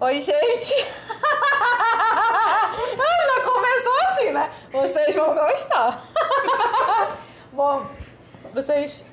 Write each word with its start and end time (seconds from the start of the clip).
Oi, 0.00 0.20
gente! 0.20 0.74
Ah, 2.32 2.72
Já 3.26 3.44
começou 3.44 3.92
assim, 4.08 4.30
né? 4.30 4.50
Vocês 4.72 5.14
vão 5.14 5.34
gostar. 5.34 6.04
Bom, 7.52 7.86
vocês. 8.54 9.04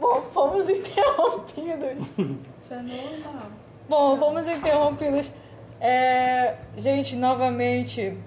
Bom, 0.00 0.22
fomos 0.32 0.68
interrompidos. 0.68 2.06
Isso 2.18 2.72
é 2.72 2.76
normal. 2.82 3.50
Bom, 3.88 4.16
fomos 4.16 4.46
interrompidos. 4.48 5.32
É, 5.80 6.56
gente, 6.76 7.16
novamente. 7.16 8.18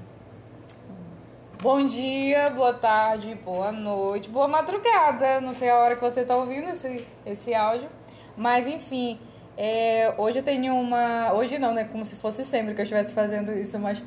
Bom 1.62 1.86
dia, 1.86 2.50
boa 2.50 2.74
tarde, 2.74 3.36
boa 3.36 3.72
noite, 3.72 4.30
boa 4.30 4.48
madrugada. 4.48 5.42
Não 5.42 5.54
sei 5.54 5.70
a 5.70 5.78
hora 5.78 5.96
que 5.96 6.02
você 6.02 6.22
está 6.22 6.36
ouvindo 6.36 6.70
esse, 6.70 7.06
esse 7.26 7.54
áudio. 7.54 7.90
Mas 8.36 8.68
enfim, 8.68 9.20
é, 9.58 10.14
hoje 10.20 10.38
eu 10.38 10.44
tenho 10.44 10.76
uma. 10.76 11.34
Hoje 11.34 11.58
não, 11.58 11.74
né? 11.74 11.84
Como 11.92 12.06
se 12.06 12.16
fosse 12.16 12.46
sempre 12.46 12.76
que 12.76 12.82
eu 12.82 12.84
estivesse 12.84 13.12
fazendo 13.12 13.52
isso, 13.52 13.80
mas 13.80 14.02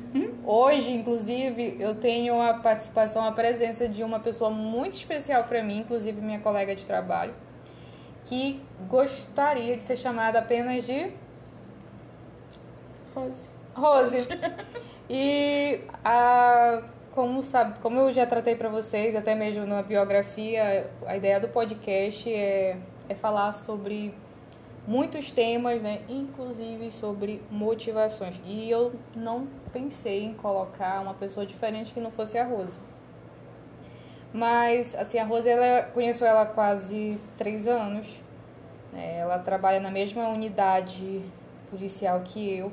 hoje, 0.45 0.93
inclusive, 0.93 1.75
eu 1.77 1.93
tenho 1.93 2.41
a 2.41 2.53
participação, 2.53 3.25
a 3.25 3.33
presença 3.33 3.85
de 3.85 4.01
uma 4.01 4.19
pessoa 4.21 4.49
muito 4.49 4.93
especial 4.93 5.43
para 5.43 5.61
mim, 5.61 5.79
inclusive 5.79 6.21
minha 6.21 6.39
colega 6.39 6.73
de 6.73 6.85
trabalho, 6.85 7.33
que 8.25 8.61
gostaria 8.87 9.75
de 9.75 9.81
ser 9.81 9.97
chamada 9.97 10.39
apenas 10.39 10.87
de 10.87 11.11
Rose. 13.13 13.49
Rose. 13.75 14.27
E 15.13 15.81
a, 16.05 16.83
como 17.13 17.43
sabe, 17.43 17.79
como 17.81 17.99
eu 17.99 18.13
já 18.13 18.25
tratei 18.25 18.55
para 18.55 18.69
vocês, 18.69 19.13
até 19.13 19.35
mesmo 19.35 19.65
na 19.65 19.83
biografia, 19.83 20.89
a 21.05 21.17
ideia 21.17 21.37
do 21.37 21.49
podcast 21.49 22.33
é, 22.33 22.77
é 23.09 23.15
falar 23.15 23.51
sobre 23.51 24.13
muitos 24.87 25.31
temas, 25.31 25.81
né, 25.81 26.01
inclusive 26.09 26.91
sobre 26.91 27.41
motivações. 27.49 28.39
E 28.45 28.69
eu 28.69 28.93
não 29.15 29.47
pensei 29.71 30.23
em 30.23 30.33
colocar 30.33 31.01
uma 31.01 31.13
pessoa 31.13 31.45
diferente 31.45 31.93
que 31.93 31.99
não 31.99 32.11
fosse 32.11 32.37
a 32.37 32.45
Rose. 32.45 32.79
Mas, 34.33 34.95
assim, 34.95 35.19
a 35.19 35.25
Rose, 35.25 35.49
ela, 35.49 35.83
conheço 35.93 36.23
ela 36.23 36.43
há 36.43 36.45
quase 36.45 37.17
três 37.37 37.67
anos. 37.67 38.07
né? 38.93 39.17
Ela 39.19 39.39
trabalha 39.39 39.79
na 39.79 39.91
mesma 39.91 40.29
unidade 40.29 41.21
policial 41.69 42.21
que 42.23 42.57
eu 42.57 42.71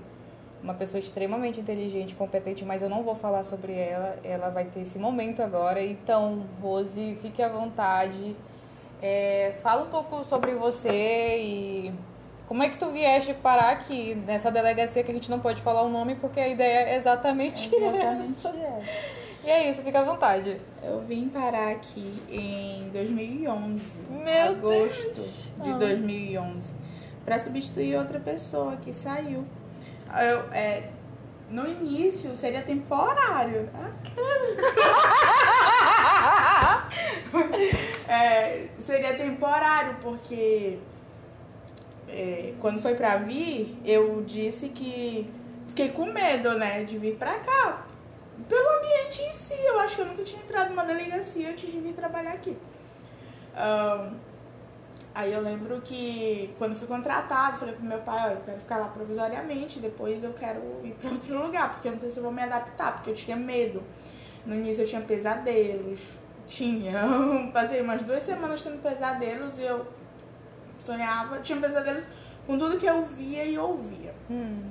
uma 0.62 0.74
pessoa 0.74 0.98
extremamente 0.98 1.60
inteligente, 1.60 2.14
competente, 2.14 2.64
mas 2.64 2.82
eu 2.82 2.88
não 2.88 3.02
vou 3.02 3.14
falar 3.14 3.44
sobre 3.44 3.72
ela. 3.72 4.18
Ela 4.24 4.48
vai 4.50 4.64
ter 4.64 4.80
esse 4.80 4.98
momento 4.98 5.40
agora. 5.42 5.82
Então, 5.82 6.46
Rose, 6.60 7.16
fique 7.22 7.42
à 7.42 7.48
vontade. 7.48 8.34
É, 9.00 9.54
fala 9.62 9.84
um 9.84 9.88
pouco 9.90 10.24
sobre 10.24 10.54
você 10.54 11.38
e 11.38 11.92
como 12.46 12.62
é 12.62 12.68
que 12.68 12.76
tu 12.76 12.88
vieste 12.90 13.32
parar 13.34 13.70
aqui 13.70 14.14
nessa 14.26 14.50
delegacia 14.50 15.02
que 15.04 15.10
a 15.10 15.14
gente 15.14 15.30
não 15.30 15.38
pode 15.38 15.62
falar 15.62 15.82
o 15.82 15.88
nome 15.88 16.14
porque 16.16 16.40
a 16.40 16.48
ideia 16.48 16.88
é 16.90 16.96
exatamente, 16.96 17.72
Exatamente 17.74 18.30
essa. 18.32 18.48
essa. 18.48 19.18
E 19.44 19.50
é 19.50 19.68
isso, 19.70 19.82
fica 19.82 20.00
à 20.00 20.02
vontade. 20.02 20.60
Eu 20.82 21.00
vim 21.02 21.28
parar 21.28 21.70
aqui 21.70 22.20
em 22.28 22.88
2011, 22.92 24.02
Meu 24.10 24.44
agosto 24.48 25.14
Deus. 25.14 25.52
de 25.62 25.70
Ah. 25.70 25.76
2011, 25.78 26.72
para 27.24 27.38
substituir 27.38 27.96
outra 27.96 28.18
pessoa 28.18 28.76
que 28.76 28.92
saiu. 28.92 29.44
Eu, 30.20 30.52
é, 30.52 30.88
no 31.50 31.66
início 31.68 32.34
seria 32.34 32.62
temporário. 32.62 33.68
Ah, 33.74 33.90
É, 38.08 38.68
seria 38.78 39.14
temporário, 39.14 39.96
porque 40.00 40.78
é, 42.08 42.54
quando 42.58 42.80
foi 42.80 42.94
pra 42.94 43.18
vir, 43.18 43.78
eu 43.84 44.22
disse 44.22 44.70
que 44.70 45.30
fiquei 45.66 45.90
com 45.90 46.06
medo, 46.06 46.54
né, 46.54 46.84
de 46.84 46.96
vir 46.96 47.16
pra 47.16 47.38
cá. 47.38 47.86
Pelo 48.48 48.78
ambiente 48.78 49.20
em 49.22 49.32
si, 49.32 49.54
eu 49.66 49.78
acho 49.80 49.96
que 49.96 50.02
eu 50.02 50.06
nunca 50.06 50.22
tinha 50.22 50.40
entrado 50.40 50.70
numa 50.70 50.84
delegacia 50.84 51.50
antes 51.50 51.70
de 51.70 51.78
vir 51.80 51.92
trabalhar 51.92 52.32
aqui. 52.32 52.56
Ahn, 53.54 54.14
aí 55.14 55.32
eu 55.32 55.42
lembro 55.42 55.82
que 55.82 56.54
quando 56.56 56.74
fui 56.76 56.88
contratado, 56.88 57.58
falei 57.58 57.74
pro 57.74 57.84
meu 57.84 57.98
pai, 57.98 58.30
olha, 58.30 58.34
eu 58.34 58.40
quero 58.40 58.58
ficar 58.60 58.78
lá 58.78 58.88
provisoriamente, 58.88 59.80
depois 59.80 60.24
eu 60.24 60.32
quero 60.32 60.62
ir 60.82 60.92
pra 60.92 61.10
outro 61.12 61.42
lugar, 61.42 61.72
porque 61.72 61.88
eu 61.88 61.92
não 61.92 62.00
sei 62.00 62.08
se 62.08 62.16
eu 62.16 62.22
vou 62.22 62.32
me 62.32 62.42
adaptar, 62.42 62.94
porque 62.94 63.10
eu 63.10 63.14
tinha 63.14 63.36
medo. 63.36 63.82
No 64.46 64.54
início 64.54 64.82
eu 64.82 64.88
tinha 64.88 65.02
pesadelos. 65.02 66.00
Tinha. 66.48 67.50
Passei 67.52 67.80
umas 67.80 68.02
duas 68.02 68.22
semanas 68.22 68.64
tendo 68.64 68.82
pesadelos 68.82 69.58
e 69.58 69.62
eu 69.62 69.86
sonhava, 70.78 71.38
tinha 71.38 71.60
pesadelos 71.60 72.08
com 72.46 72.58
tudo 72.58 72.76
que 72.78 72.86
eu 72.86 73.02
via 73.02 73.44
e 73.44 73.58
ouvia. 73.58 74.14
Hum. 74.30 74.70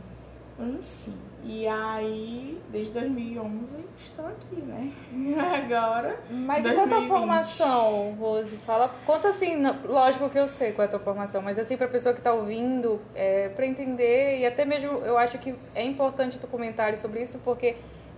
Enfim. 0.60 1.14
E 1.44 1.68
aí, 1.68 2.60
desde 2.70 2.92
2011, 2.94 3.76
estou 3.96 4.26
aqui, 4.26 4.56
né? 4.56 4.92
Agora. 5.64 6.20
Mas 6.32 6.66
e 6.66 6.74
qual 6.74 6.86
a 6.86 6.90
tua 6.90 6.98
2020? 6.98 7.08
formação, 7.08 8.18
Rose? 8.20 8.58
Fala, 8.66 8.90
conta 9.06 9.30
assim, 9.30 9.64
lógico 9.86 10.30
que 10.32 10.40
eu 10.40 10.48
sei 10.48 10.72
qual 10.72 10.84
é 10.84 10.88
a 10.88 10.90
tua 10.90 11.00
formação, 11.00 11.44
mas 11.44 11.60
assim, 11.60 11.78
pra 11.78 11.88
pessoa 11.88 12.14
que 12.14 12.22
tá 12.22 12.34
ouvindo, 12.34 13.00
é, 13.14 13.50
pra 13.50 13.68
entender, 13.68 14.40
e 14.40 14.46
até 14.48 14.66
mesmo 14.66 14.98
eu 15.06 15.16
acho 15.18 15.38
que 15.38 15.56
é 15.76 15.86
importante 15.86 16.40
tu 16.40 16.48
comentário 16.48 16.98
sobre 16.98 17.22
isso, 17.22 17.40
porque 17.46 17.78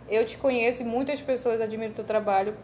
eu 0.09 0.25
te 0.25 0.37
conheço 0.37 0.81
e 0.81 0.85
muitas 0.85 1.21
pessoas 1.21 1.59
admiram 1.59 1.93
teu 1.93 2.05
trabalho, 2.05 2.55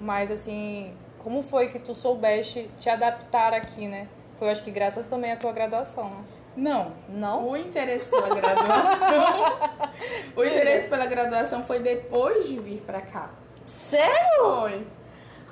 mas 0.00 0.30
assim, 0.30 0.94
como 1.18 1.42
foi 1.42 1.68
que 1.68 1.78
tu 1.78 1.94
soubeste 1.94 2.70
te 2.78 2.88
adaptar 2.88 3.52
aqui, 3.52 3.86
né? 3.86 4.08
Foi, 4.38 4.50
acho 4.50 4.62
que 4.62 4.70
graças 4.70 5.08
também 5.08 5.32
à 5.32 5.36
tua 5.36 5.52
graduação, 5.52 6.10
né? 6.10 6.24
Não. 6.56 6.92
Não? 7.08 7.48
O 7.48 7.56
interesse 7.56 8.08
pela 8.08 8.34
graduação. 8.34 9.88
o 10.36 10.44
interesse 10.44 10.88
pela 10.88 11.06
graduação 11.06 11.64
foi 11.64 11.80
depois 11.80 12.48
de 12.48 12.58
vir 12.58 12.80
pra 12.80 13.00
cá. 13.00 13.30
Sério? 13.64 14.38
Foi. 14.38 14.86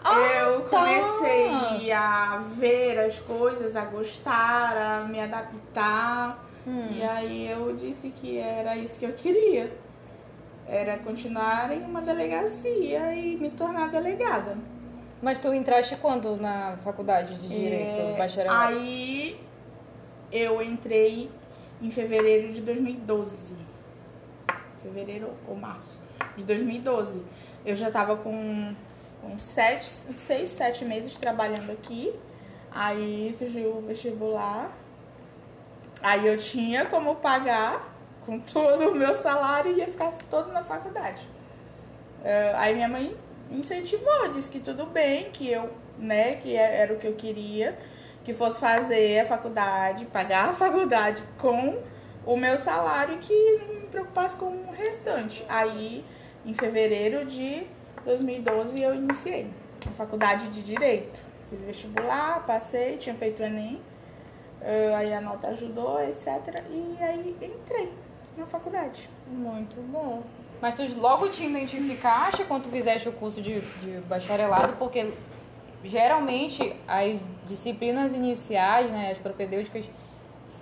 Ah, 0.03 0.21
eu 0.41 0.61
tá. 0.69 0.79
comecei 0.79 1.91
a 1.93 2.43
ver 2.57 2.99
as 3.01 3.19
coisas, 3.19 3.75
a 3.75 3.87
gostar, 3.87 4.77
a 4.77 5.01
me 5.09 5.19
adaptar. 5.21 6.45
Hum. 6.67 6.89
E 6.93 7.03
aí 7.03 7.51
eu 7.51 7.75
disse 7.75 8.11
que 8.11 8.39
era 8.39 8.77
isso 8.77 8.99
que 8.99 9.07
eu 9.07 9.13
queria. 9.13 9.73
Era 10.67 10.97
continuar 10.99 11.71
em 11.73 11.83
uma 11.83 12.01
delegacia 12.01 13.15
e 13.15 13.37
me 13.37 13.51
tornar 13.51 13.91
delegada. 13.91 14.57
Mas 15.21 15.39
tu 15.39 15.53
entraste 15.53 15.97
quando 15.97 16.37
na 16.37 16.77
faculdade 16.79 17.37
de 17.37 17.49
Direito, 17.49 18.01
É, 18.01 18.17
bacharelado? 18.17 18.75
Aí 18.77 19.41
eu 20.33 20.61
entrei 20.63 21.31
em 21.81 21.91
fevereiro 21.91 22.53
de 22.53 22.61
2012. 22.61 23.55
Fevereiro 24.83 25.31
ou 25.47 25.57
março 25.57 25.99
de 26.37 26.45
2012. 26.45 27.23
Eu 27.65 27.77
já 27.77 27.91
tava 27.91 28.17
com, 28.17 28.75
com 29.23 29.39
sete, 29.39 29.87
seis, 30.27 30.51
sete 30.51 30.85
meses 30.85 31.17
trabalhando 31.17 31.71
aqui. 31.73 32.13
Aí 32.71 33.35
surgiu 33.39 33.79
o 33.79 33.81
vestibular. 33.81 34.71
Aí 36.03 36.27
eu 36.27 36.37
tinha 36.37 36.85
como 36.87 37.15
pagar 37.17 37.94
com 38.25 38.39
todo 38.41 38.91
o 38.91 38.95
meu 38.95 39.15
salário 39.15 39.73
e 39.73 39.79
ia 39.79 39.87
ficar 39.87 40.13
todo 40.31 40.53
na 40.53 40.65
faculdade. 40.65 41.27
Eh, 42.25 42.53
aí 42.57 42.75
minha 42.75 42.89
mãe 42.89 43.15
incentivou, 43.51 44.29
disse 44.33 44.49
que 44.49 44.59
tudo 44.61 44.87
bem, 44.87 45.31
que 45.31 45.51
eu, 45.51 45.71
né, 45.99 46.35
que 46.35 46.57
é- 46.57 46.81
era 46.81 46.93
o 46.95 46.97
que 46.99 47.07
eu 47.07 47.15
queria, 47.15 47.79
que 48.25 48.33
fosse 48.33 48.59
fazer 48.59 49.21
a 49.21 49.27
faculdade, 49.27 50.07
pagar 50.07 50.49
a 50.51 50.53
faculdade 50.55 51.23
com 51.39 51.79
o 52.25 52.37
meu 52.37 52.57
salário 52.57 53.15
e 53.17 53.19
que 53.19 53.59
não 53.59 53.75
me 53.75 53.87
preocupasse 53.87 54.37
com 54.37 54.47
o 54.47 54.73
restante. 54.73 55.45
Aí, 55.49 56.03
em 56.47 56.55
fevereiro 56.55 57.27
de 57.27 57.67
2012, 58.05 58.81
eu 58.81 58.95
iniciei 58.95 59.51
a 59.87 59.91
faculdade 59.91 60.49
de 60.49 60.63
Direito. 60.63 61.21
Fiz 61.51 61.61
vestibular, 61.63 62.45
passei, 62.47 62.97
tinha 62.97 63.15
feito 63.15 63.43
o 63.43 63.45
Enem, 63.45 63.81
eh, 64.63 64.95
aí 64.97 65.13
a 65.13 65.21
nota 65.21 65.49
ajudou, 65.49 66.03
etc. 66.03 66.63
E 66.71 66.97
aí 67.03 67.37
entrei 67.43 67.93
na 68.37 68.47
faculdade. 68.47 69.09
Muito 69.27 69.77
bom. 69.91 70.23
Mas 70.61 70.75
tu 70.75 70.83
logo 70.99 71.29
te 71.29 71.45
identificaste 71.45 72.45
quando 72.45 72.65
tu 72.65 72.69
fizeste 72.71 73.09
o 73.09 73.13
curso 73.13 73.41
de, 73.43 73.61
de 73.61 74.01
bacharelado, 74.09 74.75
porque 74.79 75.13
geralmente 75.83 76.75
as 76.89 77.21
disciplinas 77.47 78.13
iniciais, 78.13 78.91
né, 78.91 79.11
as 79.11 79.19
propedêuticas, 79.19 79.85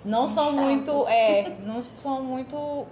não 0.03 0.27
São 0.27 0.51
são, 0.51 0.61
muito, 0.61 1.07
é, 1.07 1.55
não 1.65 1.81
são 1.81 2.21
muito 2.21 2.85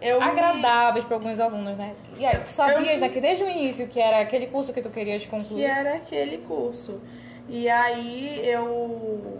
Eu 0.00 0.20
me- 0.20 0.26
agradáveis 0.26 1.04
para 1.04 1.16
alguns 1.16 1.40
alunos, 1.40 1.76
né? 1.76 1.94
E 2.16 2.24
aí, 2.24 2.36
tu 2.38 2.48
sabias 2.48 2.94
Eu- 2.94 3.00
daqui 3.00 3.20
desde 3.20 3.42
o 3.42 3.48
início 3.48 3.88
que 3.88 3.98
era 3.98 4.20
aquele 4.20 4.46
curso 4.46 4.72
que 4.72 4.80
tu 4.80 4.90
querias 4.90 5.22
que 5.24 5.28
concluir? 5.28 5.64
era 5.64 5.94
aquele 5.96 6.38
curso. 6.38 7.00
E 7.48 7.68
aí 7.68 8.40
eu 8.44 9.38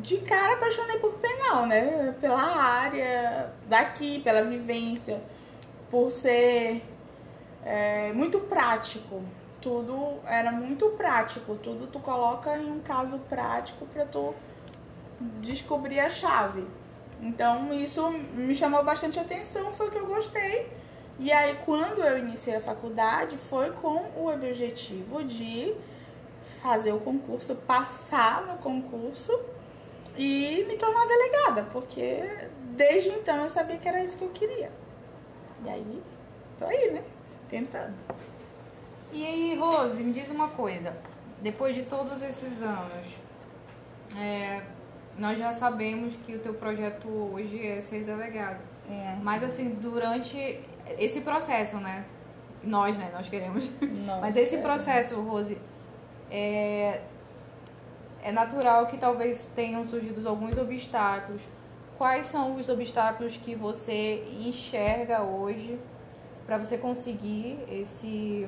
de 0.00 0.18
cara 0.18 0.54
apaixonei 0.54 0.98
por 0.98 1.14
penal, 1.14 1.66
né? 1.66 2.14
Pela 2.20 2.40
área 2.40 3.52
daqui, 3.66 4.20
pela 4.20 4.42
vivência, 4.42 5.20
por 5.90 6.10
ser 6.10 6.82
é, 7.64 8.12
muito 8.12 8.40
prático. 8.40 9.22
Tudo 9.60 10.20
era 10.24 10.52
muito 10.52 10.86
prático, 10.90 11.56
tudo 11.56 11.88
tu 11.88 11.98
coloca 11.98 12.56
em 12.56 12.70
um 12.70 12.80
caso 12.80 13.18
prático 13.28 13.86
para 13.86 14.04
tu 14.06 14.34
descobrir 15.40 15.98
a 16.00 16.08
chave. 16.08 16.64
Então 17.20 17.74
isso 17.74 18.08
me 18.34 18.54
chamou 18.54 18.84
bastante 18.84 19.18
atenção, 19.18 19.72
foi 19.72 19.88
o 19.88 19.90
que 19.90 19.98
eu 19.98 20.06
gostei. 20.06 20.72
E 21.18 21.32
aí 21.32 21.58
quando 21.64 22.00
eu 22.00 22.18
iniciei 22.18 22.56
a 22.56 22.60
faculdade 22.60 23.36
foi 23.36 23.72
com 23.72 24.04
o 24.16 24.32
objetivo 24.32 25.24
de 25.24 25.74
fazer 26.62 26.92
o 26.92 27.00
concurso, 27.00 27.56
passar 27.56 28.46
no 28.46 28.58
concurso 28.58 29.36
e 30.18 30.64
me 30.66 30.76
tornar 30.76 31.06
delegada, 31.06 31.62
porque 31.72 32.22
desde 32.76 33.10
então 33.10 33.36
eu 33.44 33.48
sabia 33.48 33.78
que 33.78 33.88
era 33.88 34.02
isso 34.02 34.16
que 34.16 34.24
eu 34.24 34.30
queria. 34.30 34.70
E 35.64 35.68
aí, 35.68 36.02
tô 36.58 36.64
aí, 36.64 36.90
né? 36.90 37.04
Tentando. 37.48 37.94
E 39.12 39.24
aí, 39.24 39.56
Rose, 39.56 40.02
me 40.02 40.12
diz 40.12 40.28
uma 40.30 40.48
coisa. 40.48 40.94
Depois 41.40 41.74
de 41.74 41.84
todos 41.84 42.20
esses 42.20 42.60
anos, 42.60 43.06
é, 44.16 44.60
nós 45.16 45.38
já 45.38 45.52
sabemos 45.52 46.16
que 46.16 46.34
o 46.34 46.38
teu 46.40 46.54
projeto 46.54 47.08
hoje 47.08 47.64
é 47.66 47.80
ser 47.80 48.04
delegado. 48.04 48.60
É. 48.90 49.16
Mas 49.22 49.42
assim, 49.44 49.70
durante 49.80 50.60
esse 50.98 51.20
processo, 51.20 51.76
né? 51.78 52.04
Nós, 52.62 52.98
né? 52.98 53.10
Nós 53.12 53.28
queremos. 53.28 53.70
Não, 53.80 54.18
Mas 54.20 54.36
esse 54.36 54.56
é. 54.56 54.60
processo, 54.60 55.20
Rose, 55.20 55.58
é, 56.30 57.02
é 58.28 58.32
natural 58.32 58.86
que 58.86 58.98
talvez 58.98 59.48
tenham 59.54 59.86
surgido 59.86 60.28
alguns 60.28 60.54
obstáculos. 60.58 61.40
Quais 61.96 62.26
são 62.26 62.56
os 62.56 62.68
obstáculos 62.68 63.38
que 63.38 63.54
você 63.54 64.22
enxerga 64.46 65.22
hoje 65.22 65.78
para 66.44 66.58
você 66.58 66.76
conseguir 66.76 67.58
esse, 67.70 68.46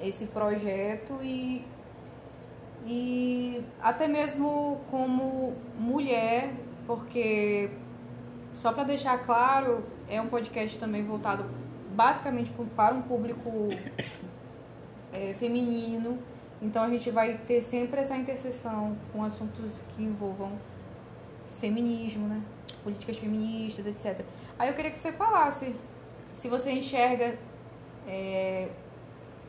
esse 0.00 0.28
projeto 0.28 1.18
e, 1.22 1.62
e 2.86 3.62
até 3.82 4.08
mesmo 4.08 4.80
como 4.90 5.54
mulher, 5.78 6.54
porque 6.86 7.68
só 8.54 8.72
para 8.72 8.84
deixar 8.84 9.18
claro, 9.18 9.84
é 10.08 10.22
um 10.22 10.28
podcast 10.28 10.78
também 10.78 11.04
voltado 11.04 11.44
basicamente 11.90 12.50
para 12.74 12.94
um 12.94 13.02
público 13.02 13.68
é, 15.12 15.34
feminino. 15.34 16.18
Então 16.64 16.82
a 16.82 16.88
gente 16.88 17.10
vai 17.10 17.36
ter 17.46 17.60
sempre 17.60 18.00
essa 18.00 18.16
interseção 18.16 18.96
com 19.12 19.22
assuntos 19.22 19.82
que 19.90 20.02
envolvam 20.02 20.50
feminismo, 21.60 22.26
né? 22.26 22.40
Políticas 22.82 23.18
feministas, 23.18 23.86
etc. 23.86 24.24
Aí 24.58 24.70
eu 24.70 24.74
queria 24.74 24.90
que 24.90 24.98
você 24.98 25.12
falasse 25.12 25.76
se 26.32 26.48
você 26.48 26.72
enxerga 26.72 27.36
é, 28.08 28.70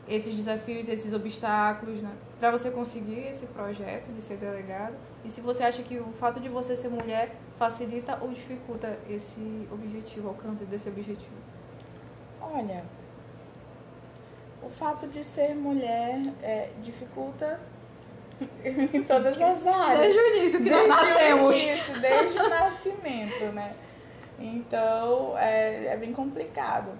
esses 0.06 0.36
desafios, 0.36 0.90
esses 0.90 1.14
obstáculos, 1.14 2.02
né? 2.02 2.12
Para 2.38 2.50
você 2.50 2.70
conseguir 2.70 3.28
esse 3.28 3.46
projeto 3.46 4.12
de 4.12 4.20
ser 4.20 4.36
delegado. 4.36 4.94
E 5.24 5.30
se 5.30 5.40
você 5.40 5.62
acha 5.62 5.82
que 5.82 5.98
o 5.98 6.12
fato 6.20 6.38
de 6.38 6.50
você 6.50 6.76
ser 6.76 6.90
mulher 6.90 7.34
facilita 7.58 8.18
ou 8.20 8.28
dificulta 8.28 8.98
esse 9.08 9.66
objetivo, 9.72 10.28
alcance 10.28 10.66
desse 10.66 10.90
objetivo. 10.90 11.36
Olha, 12.42 12.84
o 14.66 14.68
fato 14.68 15.06
de 15.06 15.22
ser 15.22 15.54
mulher 15.54 16.20
é, 16.42 16.70
dificulta 16.82 17.60
em 18.92 19.02
todas 19.04 19.40
as 19.40 19.64
áreas. 19.64 20.12
Desde 20.12 20.18
o 20.18 20.36
início 20.36 20.58
que 20.58 20.68
Desde 20.68 20.88
nós 20.88 21.08
nascemos. 21.08 21.46
o 21.46 21.52
início, 21.56 22.00
desde 22.00 22.38
o 22.38 22.48
nascimento, 22.48 23.44
né? 23.54 23.74
Então 24.40 25.38
é, 25.38 25.86
é 25.86 25.96
bem 25.96 26.12
complicado. 26.12 26.90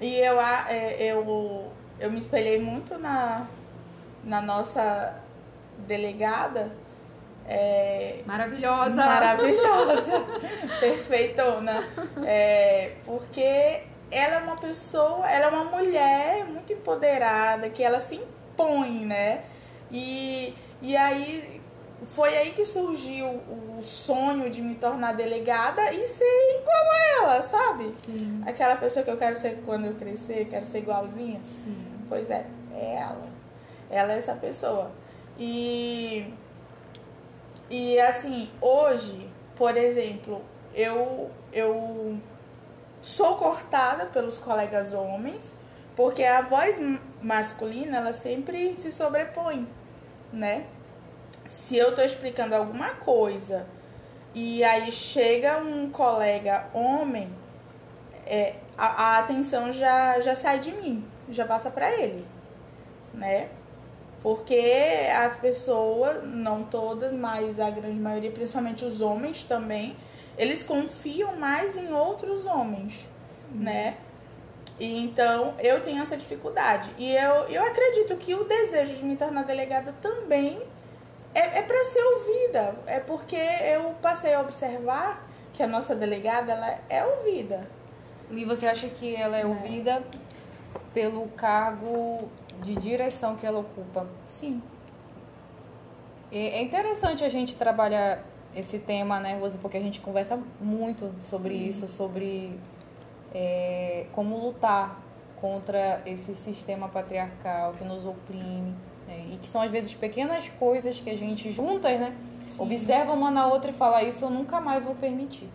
E 0.00 0.16
eu, 0.18 0.38
é, 0.40 0.96
eu, 0.98 1.70
eu 2.00 2.10
me 2.10 2.18
espelhei 2.18 2.58
muito 2.60 2.98
na, 2.98 3.46
na 4.24 4.42
nossa 4.42 5.22
delegada. 5.86 6.72
É, 7.48 8.22
Maravilhosa. 8.26 8.96
maravilhosa, 8.96 10.24
perfeitona. 10.80 11.84
É, 12.26 12.96
porque 13.06 13.84
ela 14.10 14.34
é 14.36 14.38
uma 14.38 14.56
pessoa, 14.56 15.28
ela 15.30 15.46
é 15.46 15.48
uma 15.48 15.64
mulher 15.64 16.44
muito 16.46 16.72
empoderada, 16.72 17.68
que 17.70 17.82
ela 17.82 17.98
se 18.00 18.16
impõe, 18.16 19.04
né? 19.04 19.44
E, 19.90 20.54
e 20.82 20.96
aí 20.96 21.60
foi 22.10 22.36
aí 22.36 22.50
que 22.52 22.64
surgiu 22.64 23.26
o 23.26 23.80
sonho 23.82 24.50
de 24.50 24.60
me 24.60 24.74
tornar 24.74 25.12
delegada 25.14 25.92
e 25.92 26.06
ser 26.06 26.24
igual 26.60 26.84
a 26.92 27.22
ela, 27.32 27.42
sabe? 27.42 27.92
Sim, 28.04 28.42
Aquela 28.46 28.76
pessoa 28.76 29.04
que 29.04 29.10
eu 29.10 29.16
quero 29.16 29.38
ser 29.38 29.62
quando 29.64 29.86
eu 29.86 29.94
crescer, 29.94 30.46
quero 30.46 30.66
ser 30.66 30.78
igualzinha. 30.78 31.40
sim. 31.42 31.76
Pois 32.08 32.30
é, 32.30 32.46
é 32.72 32.96
ela. 32.96 33.26
Ela 33.90 34.12
é 34.12 34.18
essa 34.18 34.34
pessoa. 34.34 34.92
E, 35.38 36.32
e 37.68 37.98
assim, 37.98 38.48
hoje, 38.60 39.28
por 39.56 39.76
exemplo, 39.76 40.40
eu, 40.74 41.30
eu 41.52 42.16
sou 43.02 43.36
cortada 43.36 44.06
pelos 44.06 44.38
colegas 44.38 44.92
homens, 44.92 45.54
porque 45.94 46.22
a 46.22 46.42
voz 46.42 46.76
masculina, 47.22 47.98
ela 47.98 48.12
sempre 48.12 48.76
se 48.76 48.92
sobrepõe, 48.92 49.66
né? 50.32 50.66
Se 51.46 51.76
eu 51.76 51.94
tô 51.94 52.02
explicando 52.02 52.54
alguma 52.54 52.90
coisa 52.90 53.66
e 54.34 54.62
aí 54.62 54.92
chega 54.92 55.58
um 55.58 55.88
colega 55.90 56.66
homem, 56.74 57.30
é, 58.26 58.56
a, 58.76 58.86
a 58.86 59.18
atenção 59.18 59.72
já, 59.72 60.20
já 60.20 60.34
sai 60.34 60.58
de 60.58 60.72
mim, 60.72 61.04
já 61.30 61.46
passa 61.46 61.70
para 61.70 61.90
ele, 61.90 62.26
né? 63.14 63.48
Porque 64.22 65.08
as 65.14 65.36
pessoas, 65.36 66.24
não 66.24 66.64
todas, 66.64 67.12
mas 67.14 67.60
a 67.60 67.70
grande 67.70 68.00
maioria, 68.00 68.30
principalmente 68.30 68.84
os 68.84 69.00
homens 69.00 69.44
também, 69.44 69.96
eles 70.36 70.62
confiam 70.62 71.36
mais 71.36 71.76
em 71.76 71.92
outros 71.92 72.46
homens, 72.46 73.06
né? 73.50 73.96
E 74.78 75.04
então 75.04 75.54
eu 75.58 75.80
tenho 75.80 76.02
essa 76.02 76.16
dificuldade. 76.16 76.90
E 76.98 77.14
eu, 77.14 77.48
eu 77.48 77.64
acredito 77.64 78.16
que 78.16 78.34
o 78.34 78.44
desejo 78.44 78.94
de 78.94 79.04
me 79.04 79.16
tornar 79.16 79.44
delegada 79.44 79.94
também 80.02 80.60
é, 81.34 81.58
é 81.58 81.62
para 81.62 81.82
ser 81.84 82.02
ouvida. 82.02 82.74
É 82.86 83.00
porque 83.00 83.36
eu 83.36 83.94
passei 84.02 84.34
a 84.34 84.40
observar 84.40 85.26
que 85.52 85.62
a 85.62 85.66
nossa 85.66 85.94
delegada 85.94 86.52
ela 86.52 86.78
é 86.88 87.04
ouvida. 87.04 87.68
E 88.30 88.44
você 88.44 88.66
acha 88.66 88.88
que 88.88 89.14
ela 89.14 89.38
é 89.38 89.46
ouvida 89.46 90.02
pelo 90.92 91.28
cargo 91.28 92.28
de 92.62 92.74
direção 92.74 93.36
que 93.36 93.46
ela 93.46 93.60
ocupa? 93.60 94.06
Sim. 94.24 94.62
É 96.30 96.60
interessante 96.60 97.24
a 97.24 97.28
gente 97.28 97.56
trabalhar 97.56 98.22
esse 98.56 98.78
tema, 98.78 99.20
né, 99.20 99.38
Rose? 99.38 99.58
Porque 99.58 99.76
a 99.76 99.80
gente 99.80 100.00
conversa 100.00 100.38
muito 100.60 101.12
sobre 101.28 101.54
isso, 101.54 101.86
sobre 101.86 102.58
é, 103.34 104.06
como 104.12 104.36
lutar 104.38 105.02
contra 105.40 106.02
esse 106.06 106.34
sistema 106.34 106.88
patriarcal 106.88 107.74
que 107.74 107.84
nos 107.84 108.04
oprime. 108.06 108.74
né, 109.06 109.26
e 109.32 109.36
que 109.36 109.46
são 109.46 109.60
às 109.60 109.70
vezes 109.70 109.94
pequenas 109.94 110.48
coisas 110.58 110.98
que 110.98 111.10
a 111.10 111.16
gente 111.16 111.50
juntas, 111.50 112.00
né? 112.00 112.16
Observa 112.58 113.12
uma 113.12 113.30
na 113.30 113.46
outra 113.46 113.70
e 113.70 113.74
fala, 113.74 114.02
isso 114.02 114.24
eu 114.24 114.30
nunca 114.30 114.60
mais 114.60 114.84
vou 114.84 114.94
permitir. 114.94 115.48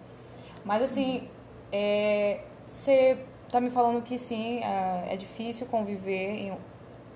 Mas 0.63 0.83
assim, 0.83 1.27
é, 1.71 2.41
você 2.65 3.17
tá 3.51 3.59
me 3.59 3.69
falando 3.69 4.01
que 4.03 4.17
sim, 4.17 4.59
é, 4.59 5.13
é 5.13 5.17
difícil 5.17 5.65
conviver 5.65 6.29
em, 6.29 6.53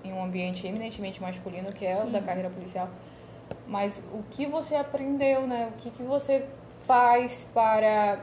em 0.04 0.12
um 0.12 0.22
ambiente 0.22 0.66
eminentemente 0.66 1.22
masculino, 1.22 1.72
que 1.72 1.86
é 1.86 2.02
o 2.02 2.10
da 2.10 2.20
carreira 2.20 2.50
policial. 2.50 2.88
Mas 3.68 4.02
o 4.12 4.22
que 4.30 4.46
você 4.46 4.74
aprendeu, 4.76 5.46
né? 5.46 5.70
O 5.74 5.76
que, 5.80 5.90
que 5.90 6.02
você 6.02 6.46
faz 6.82 7.46
para 7.52 8.20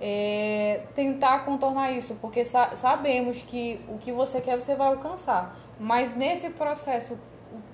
é, 0.00 0.82
tentar 0.94 1.44
contornar 1.44 1.90
isso? 1.92 2.14
Porque 2.20 2.44
sa- 2.44 2.76
sabemos 2.76 3.42
que 3.42 3.80
o 3.88 3.98
que 3.98 4.12
você 4.12 4.40
quer 4.40 4.60
você 4.60 4.74
vai 4.76 4.88
alcançar. 4.88 5.56
Mas 5.78 6.14
nesse 6.16 6.50
processo, 6.50 7.18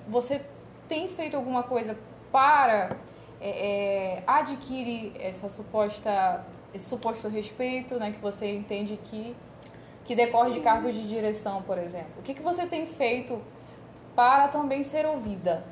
você 0.07 0.41
tem 0.87 1.07
feito 1.07 1.35
alguma 1.37 1.63
coisa 1.63 1.97
para 2.31 2.97
é, 3.39 4.17
é, 4.19 4.23
adquirir 4.25 5.13
essa 5.19 5.47
suposta, 5.49 6.43
esse 6.73 6.89
suposto 6.89 7.27
respeito, 7.27 7.95
né? 7.95 8.11
Que 8.11 8.19
você 8.21 8.53
entende 8.55 8.99
que, 9.05 9.35
que 10.05 10.15
decorre 10.15 10.51
de 10.51 10.59
cargos 10.61 10.95
de 10.95 11.07
direção, 11.07 11.61
por 11.61 11.77
exemplo. 11.77 12.11
O 12.19 12.21
que, 12.23 12.33
que 12.33 12.41
você 12.41 12.65
tem 12.65 12.85
feito 12.85 13.39
para 14.15 14.47
também 14.47 14.83
ser 14.83 15.05
ouvida? 15.05 15.63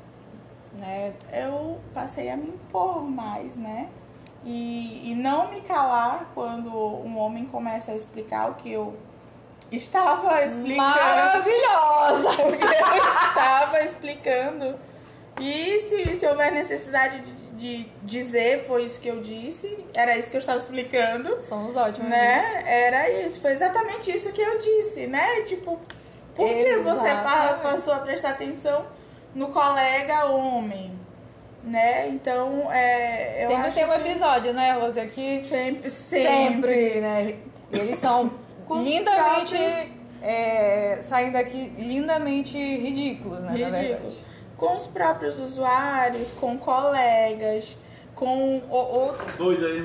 Né? 0.74 1.12
eu 1.32 1.78
passei 1.92 2.30
a 2.30 2.36
me 2.36 2.48
impor 2.48 3.02
mais, 3.02 3.56
né? 3.56 3.88
E, 4.44 5.10
e 5.10 5.14
não 5.14 5.50
me 5.50 5.60
calar 5.60 6.30
quando 6.34 6.74
um 6.74 7.18
homem 7.18 7.44
começa 7.44 7.92
a 7.92 7.94
explicar 7.94 8.50
o 8.50 8.54
que 8.54 8.72
eu 8.72 8.96
estava 9.70 10.42
explicando. 10.44 10.76
Maravilhosa! 10.76 12.30
O 12.42 12.56
que 12.56 12.64
eu 12.64 13.08
estava 13.08 13.84
explicando. 13.84 14.78
E 15.40 15.80
se, 15.80 16.16
se 16.16 16.26
houver 16.26 16.52
necessidade 16.52 17.20
de, 17.20 17.32
de 17.52 17.88
dizer, 18.02 18.64
foi 18.64 18.84
isso 18.84 19.00
que 19.00 19.08
eu 19.08 19.20
disse, 19.20 19.86
era 19.94 20.16
isso 20.16 20.30
que 20.30 20.36
eu 20.36 20.40
estava 20.40 20.58
explicando. 20.58 21.40
Somos 21.42 21.76
ótimos. 21.76 22.08
Né? 22.08 22.62
Era 22.66 23.10
isso, 23.10 23.40
foi 23.40 23.52
exatamente 23.52 24.14
isso 24.14 24.32
que 24.32 24.40
eu 24.40 24.58
disse, 24.58 25.06
né? 25.06 25.42
Tipo, 25.42 25.80
por 26.34 26.48
que 26.48 26.76
você 26.78 27.08
passou 27.62 27.92
a 27.94 27.98
prestar 28.00 28.30
atenção 28.30 28.84
no 29.34 29.48
colega 29.48 30.26
homem? 30.26 30.92
né? 31.64 32.08
Então, 32.08 32.72
é, 32.72 33.44
eu 33.44 33.48
Sempre 33.50 33.66
acho 33.68 33.74
tem 33.76 33.84
um 33.84 33.88
que 34.02 34.08
episódio, 34.08 34.52
né, 34.52 34.72
Rose? 34.72 34.98
Aqui. 34.98 35.40
sempre, 35.48 35.90
sempre, 35.90 36.26
Sempre, 36.26 37.00
né? 37.00 37.36
Eles 37.72 37.98
são 37.98 38.32
lindamente. 38.68 39.54
próprios- 39.56 40.02
É, 40.24 40.98
saindo 41.02 41.32
daqui 41.34 41.72
lindamente 41.78 42.56
ridículos, 42.58 43.40
né? 43.40 43.46
Na 43.46 43.52
ridículo. 43.52 43.80
verdade. 43.80 44.16
Com 44.56 44.76
os 44.76 44.86
próprios 44.88 45.38
usuários, 45.38 46.30
com 46.32 46.56
colegas, 46.58 47.76
com 48.14 48.58
o, 48.58 48.76
o- 49.08 49.12
Doido 49.36 49.66
aí. 49.66 49.82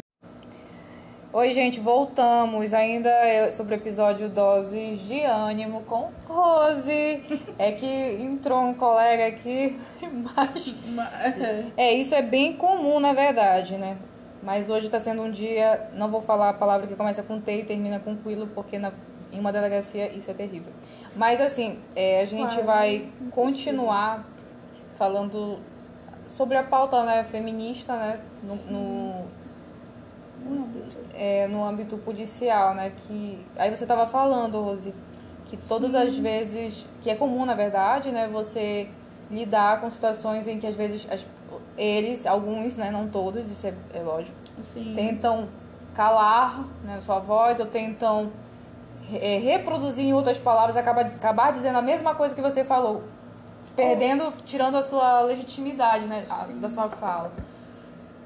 Oi, 1.37 1.53
gente, 1.53 1.79
voltamos 1.79 2.73
ainda 2.73 3.09
é, 3.09 3.51
sobre 3.51 3.75
o 3.75 3.77
episódio 3.77 4.27
Doses 4.27 5.07
de 5.07 5.21
Ânimo 5.21 5.83
com 5.83 6.09
Rose. 6.27 7.23
É 7.59 7.71
que 7.73 7.85
entrou 7.85 8.59
um 8.59 8.73
colega 8.73 9.27
aqui, 9.27 9.79
mas. 10.01 10.75
É, 11.77 11.93
isso 11.93 12.15
é 12.15 12.23
bem 12.23 12.57
comum, 12.57 12.99
na 12.99 13.13
verdade, 13.13 13.77
né? 13.77 13.99
Mas 14.41 14.67
hoje 14.67 14.89
tá 14.89 14.97
sendo 14.97 15.21
um 15.21 15.29
dia. 15.29 15.91
Não 15.93 16.09
vou 16.09 16.23
falar 16.23 16.49
a 16.49 16.53
palavra 16.53 16.87
que 16.87 16.95
começa 16.95 17.21
com 17.21 17.39
T 17.39 17.59
e 17.59 17.65
termina 17.65 17.99
com 17.99 18.17
Quilo, 18.17 18.47
porque 18.47 18.79
na, 18.79 18.91
em 19.31 19.39
uma 19.39 19.51
delegacia 19.51 20.11
isso 20.11 20.31
é 20.31 20.33
terrível. 20.33 20.73
Mas 21.15 21.39
assim, 21.39 21.77
é, 21.95 22.19
a 22.19 22.25
gente 22.25 22.55
Claro, 22.55 22.65
vai 22.65 23.11
continuar 23.29 24.25
falando 24.95 25.59
sobre 26.27 26.57
a 26.57 26.63
pauta 26.63 27.03
né, 27.03 27.23
feminista, 27.23 27.95
né? 27.95 28.21
No, 28.41 28.55
no, 28.55 29.25
é, 31.13 31.47
no 31.47 31.63
âmbito 31.63 31.97
policial, 31.97 32.73
né? 32.75 32.91
Que 32.95 33.45
aí 33.57 33.73
você 33.75 33.83
estava 33.83 34.05
falando, 34.07 34.61
Rose, 34.61 34.93
que 35.45 35.57
todas 35.57 35.95
as 35.95 36.17
vezes, 36.17 36.85
que 37.01 37.09
é 37.09 37.15
comum 37.15 37.45
na 37.45 37.53
verdade, 37.53 38.11
né? 38.11 38.27
Você 38.31 38.89
lidar 39.31 39.81
com 39.81 39.89
situações 39.89 40.47
em 40.47 40.57
que 40.59 40.67
às 40.67 40.75
vezes 40.75 41.07
as- 41.11 41.25
eles, 41.77 42.25
alguns, 42.25 42.77
né? 42.77 42.91
Não 42.91 43.07
todos, 43.07 43.49
isso 43.49 43.67
é, 43.67 43.73
é 43.93 43.99
lógico, 44.01 44.35
assim, 44.59 44.93
tentam 44.95 45.47
calar 45.93 46.63
né, 46.83 46.99
sua 47.01 47.17
voz 47.19 47.59
ou 47.59 47.65
tentam 47.65 48.31
é, 49.13 49.37
reproduzir 49.37 50.05
em 50.05 50.13
outras 50.13 50.37
palavras, 50.37 50.75
acaba, 50.77 51.01
acabar 51.01 51.51
dizendo 51.51 51.77
a 51.77 51.81
mesma 51.81 52.13
coisa 52.13 52.35
que 52.35 52.41
você 52.41 52.63
falou, 52.63 53.03
perdendo, 53.75 54.31
tirando 54.45 54.75
a 54.75 54.83
sua 54.83 55.21
legitimidade, 55.21 56.05
né? 56.05 56.25
a- 56.29 56.45
da 56.59 56.67
sua 56.69 56.89
fala. 56.89 57.31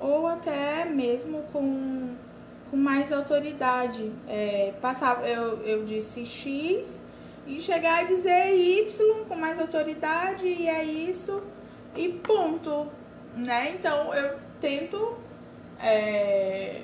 Ou 0.01 0.27
até 0.27 0.83
mesmo 0.85 1.43
com, 1.53 2.15
com 2.69 2.77
mais 2.77 3.13
autoridade. 3.13 4.11
É, 4.27 4.73
passar, 4.81 5.27
eu, 5.27 5.63
eu 5.63 5.85
disse 5.85 6.25
X 6.25 6.99
e 7.45 7.61
chegar 7.61 7.99
a 7.99 8.03
dizer 8.03 8.55
Y 8.55 9.25
com 9.27 9.35
mais 9.35 9.59
autoridade 9.59 10.45
e 10.47 10.67
é 10.67 10.83
isso 10.83 11.41
e 11.95 12.09
ponto, 12.09 12.87
né? 13.35 13.73
Então 13.75 14.13
eu 14.13 14.37
tento 14.59 15.17
é, 15.79 16.81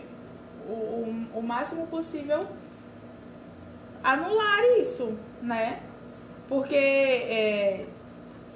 o, 0.68 1.28
o, 1.36 1.42
máximo 1.42 1.88
possível 1.88 2.46
anular 4.04 4.64
isso, 4.80 5.18
né? 5.42 5.80
Porque 6.48 6.76
é, 6.76 7.86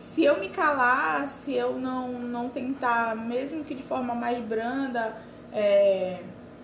se 0.01 0.23
eu 0.25 0.39
me 0.39 0.49
calar, 0.49 1.27
se 1.29 1.53
eu 1.53 1.79
não, 1.79 2.09
não 2.13 2.49
tentar, 2.49 3.15
mesmo 3.15 3.63
que 3.63 3.75
de 3.75 3.83
forma 3.83 4.13
mais 4.13 4.43
branda, 4.43 5.15
é, 5.53 6.21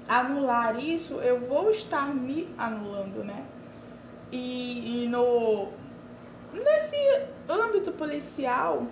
anular 0.08 0.78
isso, 0.84 1.16
eu 1.16 1.40
vou 1.40 1.70
estar 1.70 2.14
me 2.14 2.50
anulando, 2.58 3.24
né? 3.24 3.46
E, 4.32 5.04
e 5.04 5.08
no 5.08 5.70
nesse 6.52 6.98
âmbito 7.48 7.92
policial, 7.92 8.88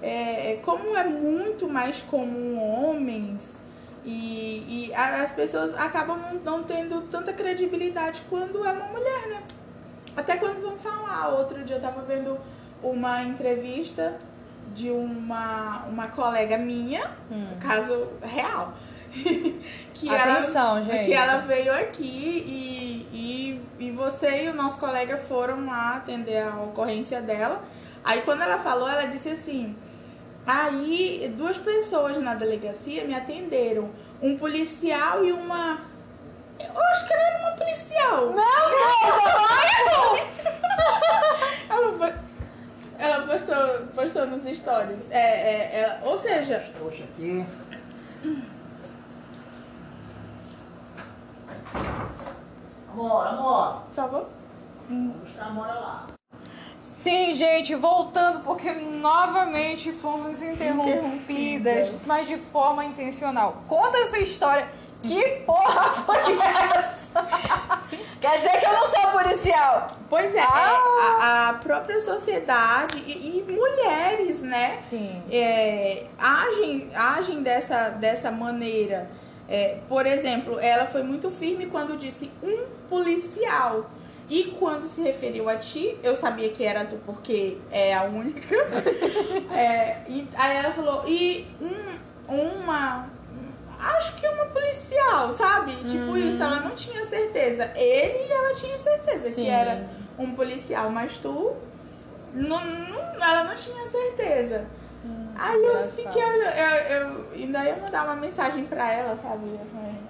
é, 0.00 0.58
como 0.64 0.96
é 0.96 1.04
muito 1.04 1.68
mais 1.68 2.00
comum 2.00 2.58
homens 2.58 3.60
e, 4.04 4.88
e 4.88 4.94
as 4.94 5.30
pessoas 5.32 5.78
acabam 5.78 6.18
não 6.42 6.64
tendo 6.64 7.02
tanta 7.02 7.32
credibilidade 7.32 8.22
quando 8.28 8.66
é 8.66 8.72
uma 8.72 8.86
mulher, 8.86 9.28
né? 9.28 9.42
Até 10.16 10.36
quando 10.36 10.60
vão 10.62 10.76
falar. 10.76 11.28
Outro 11.28 11.62
dia 11.64 11.76
eu 11.76 11.80
tava 11.80 12.02
vendo 12.02 12.38
uma 12.82 13.22
entrevista 13.22 14.16
de 14.74 14.90
uma, 14.90 15.84
uma 15.88 16.08
colega 16.08 16.56
minha, 16.58 17.10
Hum. 17.30 17.46
caso 17.60 18.08
real. 18.22 18.74
que 19.94 20.08
Atenção, 20.08 20.76
ela, 20.78 20.84
gente. 20.84 21.04
Que 21.06 21.12
ela 21.12 21.36
veio 21.38 21.72
aqui 21.74 22.02
e, 22.02 23.08
e, 23.78 23.84
e 23.86 23.90
você 23.92 24.44
e 24.44 24.48
o 24.48 24.54
nosso 24.54 24.78
colega 24.78 25.18
foram 25.18 25.66
lá 25.66 25.96
atender 25.96 26.42
a 26.42 26.56
ocorrência 26.62 27.20
dela. 27.20 27.62
Aí 28.02 28.22
quando 28.22 28.42
ela 28.42 28.58
falou, 28.58 28.88
ela 28.88 29.04
disse 29.06 29.28
assim. 29.28 29.76
Aí 30.46 31.32
duas 31.36 31.56
pessoas 31.58 32.16
na 32.16 32.34
delegacia 32.34 33.04
me 33.04 33.14
atenderam. 33.14 33.90
Um 34.20 34.36
policial 34.38 35.24
e 35.24 35.30
uma. 35.32 35.80
Eu 36.58 36.82
acho 36.82 37.06
que 37.06 37.12
ela 37.12 37.22
era 37.22 37.38
uma 37.48 37.52
policial. 37.56 38.26
Meu 38.26 38.34
Deus, 38.34 39.02
Ela, 41.68 41.92
po- 41.92 42.04
ela 42.04 42.21
postou, 43.26 43.86
postou 43.94 44.26
nos 44.26 44.44
stories. 44.58 45.10
É, 45.10 45.18
é, 45.18 45.80
ela- 45.82 46.00
ou 46.10 46.18
seja, 46.18 46.64
Poxa, 46.78 47.04
aqui. 47.04 47.44
Amor, 52.92 53.26
amor. 53.26 53.82
mora 55.50 55.72
lá. 55.74 56.06
Sim, 56.80 57.32
gente, 57.32 57.74
voltando, 57.74 58.40
porque 58.44 58.70
novamente 58.72 59.92
fomos 59.92 60.42
interrompidas, 60.42 61.88
Interrompidas. 61.88 62.06
mas 62.06 62.26
de 62.26 62.36
forma 62.36 62.84
intencional. 62.84 63.62
Conta 63.66 63.98
essa 63.98 64.18
história. 64.18 64.68
Que 65.02 65.22
porra 65.44 65.90
foi 65.92 66.16
essa? 66.36 67.28
Quer 68.20 68.38
dizer 68.38 68.60
que 68.60 68.66
eu 68.66 68.72
não 68.72 68.86
sou 68.86 69.06
policial? 69.10 69.86
Pois 70.08 70.34
é, 70.34 70.38
é, 70.38 70.42
Ah! 70.42 71.18
a, 71.20 71.48
a 71.50 71.54
própria 71.54 72.00
sociedade 72.00 72.98
e, 72.98 73.44
e 73.48 73.52
mulheres, 73.52 74.40
né? 74.40 74.78
Sim. 74.88 75.22
é, 75.30 76.04
agem, 76.18 76.90
agem 76.94 77.42
dessa, 77.42 77.90
dessa 77.90 78.30
maneira. 78.30 79.10
É, 79.48 79.78
por 79.88 80.06
exemplo, 80.06 80.58
ela 80.60 80.86
foi 80.86 81.02
muito 81.02 81.30
firme 81.30 81.66
quando 81.66 81.98
disse 81.98 82.30
um 82.42 82.64
policial. 82.88 83.90
E 84.30 84.44
quando 84.58 84.88
se 84.88 85.02
referiu 85.02 85.48
a 85.48 85.56
ti, 85.56 85.98
eu 86.02 86.16
sabia 86.16 86.48
que 86.50 86.64
era 86.64 86.86
tu 86.86 86.96
porque 87.04 87.58
é 87.70 87.92
a 87.94 88.04
única. 88.04 88.40
É, 89.54 89.98
e 90.08 90.26
aí 90.34 90.56
ela 90.56 90.70
falou, 90.72 91.04
e 91.06 91.46
um, 91.60 92.62
uma. 92.62 93.06
Acho 93.82 94.14
que 94.14 94.26
uma 94.28 94.46
policial, 94.46 95.32
sabe? 95.32 95.72
Tipo 95.76 96.16
isso, 96.16 96.40
ela 96.42 96.60
não 96.60 96.70
tinha 96.70 97.04
certeza. 97.04 97.70
Ele 97.74 98.32
ela 98.32 98.54
tinha 98.54 98.78
certeza 98.78 99.28
Sim. 99.30 99.34
que 99.42 99.48
era 99.48 99.88
um 100.18 100.32
policial, 100.34 100.88
mas 100.90 101.16
tu 101.16 101.52
não, 102.32 102.64
não- 102.64 103.24
ela 103.24 103.44
não 103.44 103.54
tinha 103.54 103.84
certeza. 103.86 104.64
Aí 105.34 105.64
eu 105.64 105.88
fiquei, 105.88 106.22
olha, 106.22 106.54
eu, 106.90 106.96
eu 106.96 107.24
ainda 107.34 107.64
ia 107.64 107.76
mandar 107.76 108.04
uma 108.04 108.14
mensagem 108.14 108.64
pra 108.66 108.92
ela, 108.92 109.16
sabe? 109.16 109.46
Eu 109.46 109.60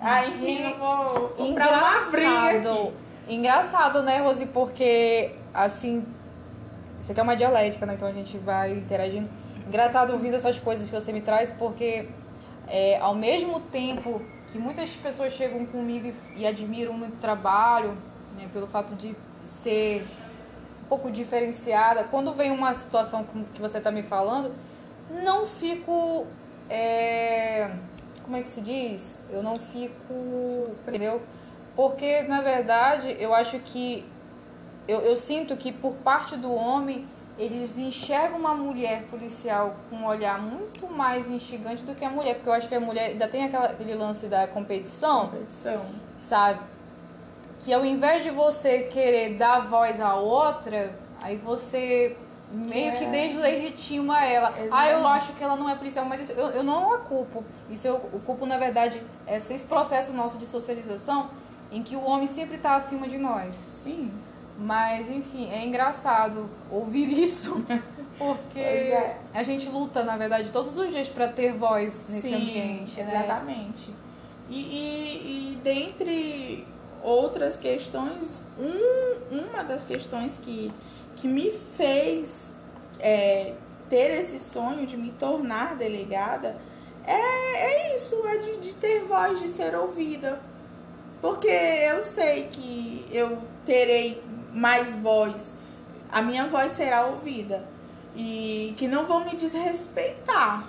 Ah, 0.00 0.26
enfim, 0.26 0.62
não 0.64 0.74
vou 0.74 1.28
comprar 1.30 1.68
uma 1.78 2.10
briga 2.10 2.28
aqui. 2.28 2.56
Engraçado. 2.58 2.92
Engraçado, 3.28 4.02
né, 4.02 4.18
Rose? 4.20 4.44
Porque, 4.46 5.30
assim, 5.54 6.04
isso 7.00 7.10
aqui 7.12 7.20
é 7.20 7.22
uma 7.22 7.36
dialética, 7.36 7.86
né? 7.86 7.94
Então 7.94 8.06
a 8.08 8.12
gente 8.12 8.36
vai 8.36 8.72
interagindo. 8.72 9.28
Engraçado 9.66 10.12
ouvindo 10.12 10.34
essas 10.34 10.58
coisas 10.58 10.86
que 10.90 10.92
você 10.94 11.12
me 11.12 11.22
traz, 11.22 11.50
porque 11.52 12.08
é, 12.68 12.98
ao 12.98 13.14
mesmo 13.14 13.60
tempo 13.60 14.20
que 14.50 14.58
muitas 14.58 14.90
pessoas 14.90 15.32
chegam 15.32 15.64
comigo 15.66 16.12
e, 16.34 16.40
e 16.40 16.46
admiram 16.46 16.92
muito 16.92 17.20
trabalho, 17.20 17.96
né, 18.36 18.48
pelo 18.52 18.66
fato 18.66 18.94
de 18.94 19.14
ser 19.46 20.06
um 20.84 20.88
pouco 20.88 21.10
diferenciada, 21.10 22.04
quando 22.04 22.32
vem 22.32 22.50
uma 22.50 22.74
situação 22.74 23.24
como 23.24 23.44
que 23.46 23.60
você 23.60 23.78
está 23.78 23.90
me 23.90 24.02
falando, 24.02 24.52
não 25.22 25.46
fico. 25.46 26.26
é, 26.68 27.70
como 28.24 28.36
é 28.36 28.42
que 28.42 28.48
se 28.48 28.60
diz? 28.60 29.18
Eu 29.30 29.42
não 29.42 29.58
fico. 29.58 30.70
Entendeu? 30.86 31.20
Porque, 31.74 32.22
na 32.22 32.40
verdade, 32.40 33.16
eu 33.18 33.34
acho 33.34 33.58
que. 33.58 34.04
Eu, 34.86 35.00
eu 35.00 35.16
sinto 35.16 35.56
que 35.56 35.72
por 35.72 35.94
parte 35.94 36.36
do 36.36 36.52
homem, 36.52 37.06
eles 37.42 37.76
enxergam 37.78 38.38
uma 38.38 38.54
mulher 38.54 39.02
policial 39.10 39.74
com 39.90 39.96
um 39.96 40.06
olhar 40.06 40.40
muito 40.40 40.86
mais 40.86 41.28
instigante 41.28 41.82
do 41.82 41.94
que 41.94 42.04
a 42.04 42.10
mulher. 42.10 42.34
Porque 42.36 42.48
eu 42.48 42.52
acho 42.52 42.68
que 42.68 42.74
a 42.74 42.80
mulher 42.80 43.10
ainda 43.10 43.26
tem 43.26 43.44
aquela, 43.44 43.66
aquele 43.66 43.94
lance 43.94 44.26
da 44.26 44.46
competição 44.46 45.28
Competição. 45.28 45.84
sabe? 46.20 46.60
Que 47.64 47.72
ao 47.72 47.84
invés 47.84 48.22
de 48.22 48.30
você 48.30 48.84
querer 48.84 49.36
dar 49.38 49.60
voz 49.66 50.00
à 50.00 50.14
outra, 50.14 50.92
aí 51.20 51.36
você 51.36 52.16
meio 52.52 52.96
que 52.98 53.04
É. 53.04 53.10
deslegitima 53.10 54.24
ela. 54.24 54.48
Ah, 54.48 54.60
eu 54.60 54.64
Exatamente. 54.66 55.06
acho 55.06 55.32
que 55.32 55.42
ela 55.42 55.56
não 55.56 55.68
é 55.68 55.74
policial, 55.74 56.04
mas 56.04 56.20
isso, 56.20 56.32
eu, 56.32 56.48
eu 56.48 56.62
não 56.62 56.92
a 56.94 56.98
culpo. 56.98 57.42
Isso 57.70 57.86
eu, 57.88 57.94
eu 58.12 58.20
culpo, 58.20 58.46
na 58.46 58.58
verdade, 58.58 59.02
esse 59.26 59.58
processo 59.60 60.12
nosso 60.12 60.38
de 60.38 60.46
socialização 60.46 61.30
em 61.72 61.82
que 61.82 61.96
o 61.96 62.04
homem 62.04 62.26
sempre 62.26 62.56
está 62.56 62.76
acima 62.76 63.08
de 63.08 63.16
nós. 63.18 63.54
Sim. 63.70 64.12
Mas, 64.62 65.10
enfim, 65.10 65.50
é 65.50 65.64
engraçado 65.64 66.48
ouvir 66.70 67.10
isso. 67.18 67.56
Porque 68.18 68.52
Pois 68.54 68.64
é. 68.64 69.18
a 69.34 69.42
gente 69.42 69.68
luta, 69.68 70.04
na 70.04 70.16
verdade, 70.16 70.50
todos 70.50 70.76
os 70.78 70.90
dias 70.90 71.08
pra 71.08 71.28
ter 71.28 71.52
voz 71.54 72.04
nesse 72.08 72.28
Sim, 72.28 72.34
ambiente, 72.34 73.02
né? 73.02 73.24
Exatamente. 73.24 73.90
E, 74.48 74.54
e, 74.54 75.52
e 75.54 75.58
dentre 75.62 76.66
outras 77.02 77.56
questões, 77.56 78.24
um, 78.58 79.36
uma 79.38 79.64
das 79.64 79.82
questões 79.82 80.32
que, 80.42 80.70
que 81.16 81.26
me 81.26 81.50
fez 81.50 82.30
é, 83.00 83.54
ter 83.90 84.20
esse 84.20 84.38
sonho 84.38 84.86
de 84.86 84.96
me 84.96 85.10
tornar 85.12 85.74
delegada 85.74 86.56
é, 87.04 87.12
é 87.12 87.96
isso, 87.96 88.14
é 88.26 88.38
de, 88.38 88.56
de 88.58 88.72
ter 88.74 89.00
voz, 89.04 89.40
de 89.40 89.48
ser 89.48 89.74
ouvida. 89.74 90.38
Porque 91.20 91.48
eu 91.48 92.02
sei 92.02 92.48
que 92.50 93.06
eu 93.12 93.38
terei 93.64 94.22
mais 94.52 94.94
voz, 94.96 95.52
a 96.10 96.20
minha 96.20 96.46
voz 96.46 96.72
será 96.72 97.06
ouvida. 97.06 97.64
E 98.14 98.74
que 98.76 98.86
não 98.86 99.06
vão 99.06 99.24
me 99.24 99.36
desrespeitar, 99.36 100.68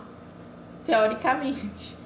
teoricamente. 0.86 1.98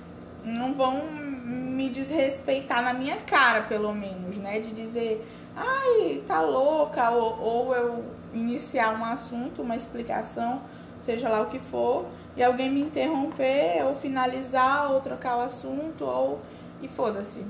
Não 0.43 0.73
vão 0.73 1.05
me 1.11 1.89
desrespeitar 1.89 2.81
na 2.81 2.93
minha 2.93 3.17
cara, 3.17 3.61
pelo 3.61 3.93
menos, 3.93 4.35
né? 4.37 4.59
De 4.59 4.71
dizer, 4.71 5.23
ai, 5.55 6.23
tá 6.27 6.41
louca, 6.41 7.11
ou, 7.11 7.39
ou 7.39 7.75
eu 7.75 8.05
iniciar 8.33 8.97
um 8.97 9.05
assunto, 9.05 9.61
uma 9.61 9.75
explicação, 9.75 10.61
seja 11.05 11.29
lá 11.29 11.41
o 11.41 11.47
que 11.47 11.59
for, 11.59 12.05
e 12.35 12.43
alguém 12.43 12.69
me 12.69 12.81
interromper, 12.81 13.83
ou 13.85 13.95
finalizar, 13.95 14.91
ou 14.91 15.01
trocar 15.01 15.37
o 15.37 15.41
assunto, 15.41 16.05
ou. 16.05 16.39
e 16.81 16.87
foda-se. 16.87 17.43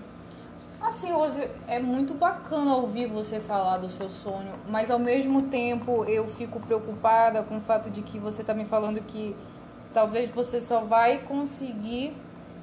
Assim, 0.81 1.11
hoje 1.11 1.49
é 1.67 1.79
muito 1.79 2.13
bacana 2.13 2.75
ouvir 2.75 3.07
você 3.07 3.39
falar 3.39 3.77
do 3.77 3.89
seu 3.89 4.09
sonho, 4.09 4.53
mas 4.69 4.91
ao 4.91 4.99
mesmo 4.99 5.43
tempo 5.43 6.05
eu 6.05 6.27
fico 6.27 6.59
preocupada 6.59 7.41
com 7.43 7.57
o 7.57 7.61
fato 7.61 7.89
de 7.89 8.01
que 8.01 8.19
você 8.19 8.43
tá 8.43 8.53
me 8.53 8.63
falando 8.63 9.01
que 9.01 9.35
talvez 9.93 10.29
você 10.29 10.61
só 10.61 10.81
vai 10.81 11.17
conseguir 11.19 12.13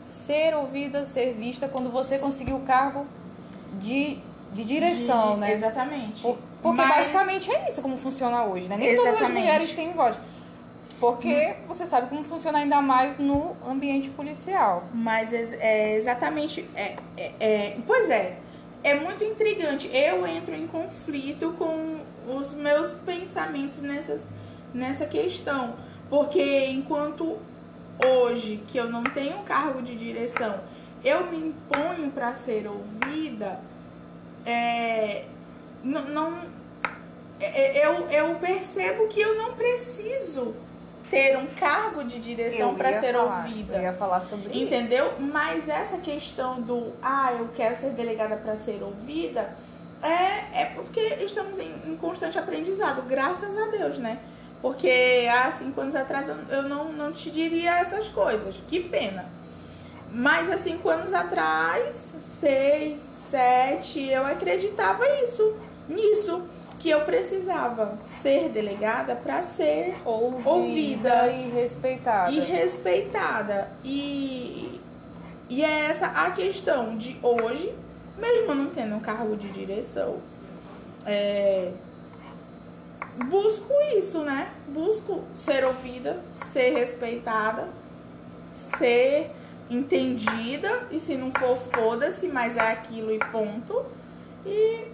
ser 0.05 0.55
ouvida, 0.55 1.05
ser 1.05 1.35
vista 1.35 1.67
quando 1.67 1.91
você 1.91 2.19
conseguir 2.19 2.53
o 2.53 2.61
cargo 2.61 3.05
de, 3.81 4.19
de 4.53 4.65
direção, 4.65 5.35
De- 5.35 5.41
né? 5.41 5.53
Exatamente. 5.55 6.23
Por- 6.23 6.39
Porque 6.63 6.81
Mas- 6.81 6.97
basicamente 6.97 7.51
é 7.51 7.69
isso 7.69 7.83
como 7.83 7.99
funciona 7.99 8.45
hoje, 8.45 8.69
né? 8.69 8.77
Nem 8.79 8.97
todas 8.97 9.07
as 9.15 9.19
Exatamente. 9.21 9.39
mulheres 9.43 9.75
têm 9.75 9.93
voz. 9.93 10.17
Porque 11.01 11.57
você 11.67 11.85
sabe 11.85 12.09
como 12.09 12.25
funciona 12.25 12.59
ainda 12.59 12.81
mais 12.81 13.19
no 13.19 13.57
ambiente 13.67 14.11
policial. 14.11 14.85
Mas 14.93 15.33
é, 15.33 15.97
exatamente. 15.97 16.65
É, 16.75 16.97
é, 17.17 17.33
é- 17.41 17.77
pois 17.87 18.09
é, 18.11 18.37
é 18.83 18.95
muito 18.95 19.23
intrigante. 19.25 19.91
Eu 19.95 20.27
entro 20.27 20.55
em 20.55 20.67
conflito 20.67 21.53
com 21.59 22.01
os 22.37 22.55
meus 22.55 22.93
pensamentos 23.01 23.81
nessa, 23.83 24.21
nessa 24.73 25.07
questão. 25.07 25.75
Porque 26.09 26.67
enquanto 26.67 27.39
hoje, 28.05 28.63
que 28.69 28.79
eu 28.79 28.89
não 28.91 29.05
tenho 29.05 29.39
cargo 29.43 29.83
de 29.83 29.95
direção, 29.97 30.55
eu 31.05 31.27
me 31.31 31.37
imponho 31.49 32.11
para 32.11 32.35
ser 32.35 32.67
ouvida, 32.67 33.61
é, 34.47 35.25
não, 35.83 36.03
não- 36.03 36.39
é- 37.41 37.79
é- 37.79 37.87
eu, 37.87 38.09
eu 38.11 38.35
percebo 38.37 39.07
que 39.09 39.21
eu 39.21 39.35
não 39.37 39.55
preciso 39.55 40.55
ter 41.15 41.37
um 41.39 41.47
cargo 41.47 42.03
de 42.03 42.19
direção 42.19 42.75
para 42.75 43.01
ser 43.01 43.15
falar, 43.15 43.45
ouvida. 43.45 43.77
Eu 43.77 43.83
ia 43.83 43.93
falar 43.93 44.21
sobre 44.21 44.49
isso. 44.49 44.59
Entendeu? 44.59 45.13
Mas 45.21 45.69
essa 45.69 45.99
questão 45.99 46.61
do 46.61 46.93
ah, 47.01 47.33
eu 47.39 47.49
quero 47.55 47.79
ser 47.79 47.91
delegada 47.91 48.37
para 48.37 48.57
ser 48.57 48.83
ouvida 48.83 49.57
é, 50.03 50.63
é 50.63 50.73
porque 50.75 51.01
estamos 51.21 51.59
em, 51.59 51.73
em 51.87 51.97
constante 51.97 52.39
aprendizado, 52.39 53.03
graças 53.03 53.57
a 53.57 53.69
Deus, 53.69 53.99
né? 53.99 54.19
Porque 54.61 55.29
há 55.31 55.53
cinco 55.53 55.81
anos 55.81 55.95
atrás 55.95 56.29
eu, 56.29 56.37
eu 56.51 56.63
não, 56.63 56.93
não 56.93 57.13
te 57.13 57.31
diria 57.31 57.79
essas 57.79 58.09
coisas. 58.09 58.57
Que 58.67 58.81
pena. 58.81 59.27
Mas 60.11 60.51
há 60.51 60.59
cinco 60.59 60.89
anos 60.89 61.13
atrás, 61.13 62.13
seis, 62.19 63.01
sete, 63.31 64.09
eu 64.09 64.27
acreditava 64.27 65.05
isso, 65.25 65.57
nisso. 65.89 66.43
Que 66.85 66.91
eu 66.91 67.01
precisava 67.01 67.99
ser 68.21 68.51
delegada 68.51 69.17
para 69.17 69.43
ser 69.43 69.97
Ouvida, 70.05 70.51
Ouvida. 70.51 71.29
e 71.29 71.49
respeitada. 71.49 72.31
e 72.31 72.41
respeitada. 72.41 73.71
E, 73.83 74.81
e 75.49 75.65
é 75.65 75.87
essa 75.87 76.09
a 76.09 76.31
questão 76.33 76.95
de 76.95 77.17
hoje, 77.23 77.75
mesmo 78.19 78.55
não 78.55 78.67
tendo 78.67 78.97
um 78.97 79.01
cargo 79.01 79.35
de 79.35 79.49
direção, 79.49 80.19
é, 81.07 81.71
busco 83.31 83.73
isso, 83.97 84.19
né? 84.19 84.49
Busco 84.69 85.25
ser 85.39 85.65
ouvida, 85.65 86.21
ser 86.35 86.75
respeitada, 86.75 87.67
ser 88.55 89.31
entendida, 89.71 90.87
e 90.91 91.01
se 91.01 91.15
não 91.17 91.33
for, 91.33 91.57
foda-se, 91.57 92.29
mas 92.29 92.59
é 92.59 92.73
aquilo 92.73 93.11
e 93.11 93.19
ponto. 93.19 93.87
E 94.45 94.94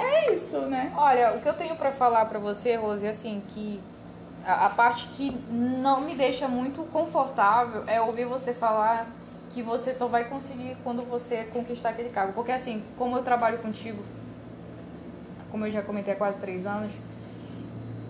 é 0.00 0.32
isso, 0.32 0.58
né? 0.62 0.92
Olha, 0.96 1.34
o 1.34 1.40
que 1.40 1.48
eu 1.48 1.54
tenho 1.54 1.76
pra 1.76 1.92
falar 1.92 2.24
pra 2.26 2.38
você, 2.38 2.76
Rose, 2.76 3.06
é 3.06 3.10
assim, 3.10 3.42
que 3.50 3.80
a, 4.44 4.66
a 4.66 4.70
parte 4.70 5.08
que 5.08 5.30
não 5.50 6.00
me 6.00 6.14
deixa 6.14 6.48
muito 6.48 6.82
confortável 6.90 7.84
é 7.86 8.00
ouvir 8.00 8.24
você 8.24 8.52
falar 8.52 9.06
que 9.52 9.62
você 9.62 9.92
só 9.92 10.06
vai 10.06 10.24
conseguir 10.24 10.76
quando 10.84 11.02
você 11.02 11.44
conquistar 11.52 11.90
aquele 11.90 12.10
cargo. 12.10 12.32
Porque 12.32 12.52
assim, 12.52 12.82
como 12.96 13.16
eu 13.16 13.22
trabalho 13.22 13.58
contigo, 13.58 14.02
como 15.50 15.66
eu 15.66 15.72
já 15.72 15.82
comentei 15.82 16.14
há 16.14 16.16
quase 16.16 16.38
três 16.38 16.64
anos, 16.66 16.92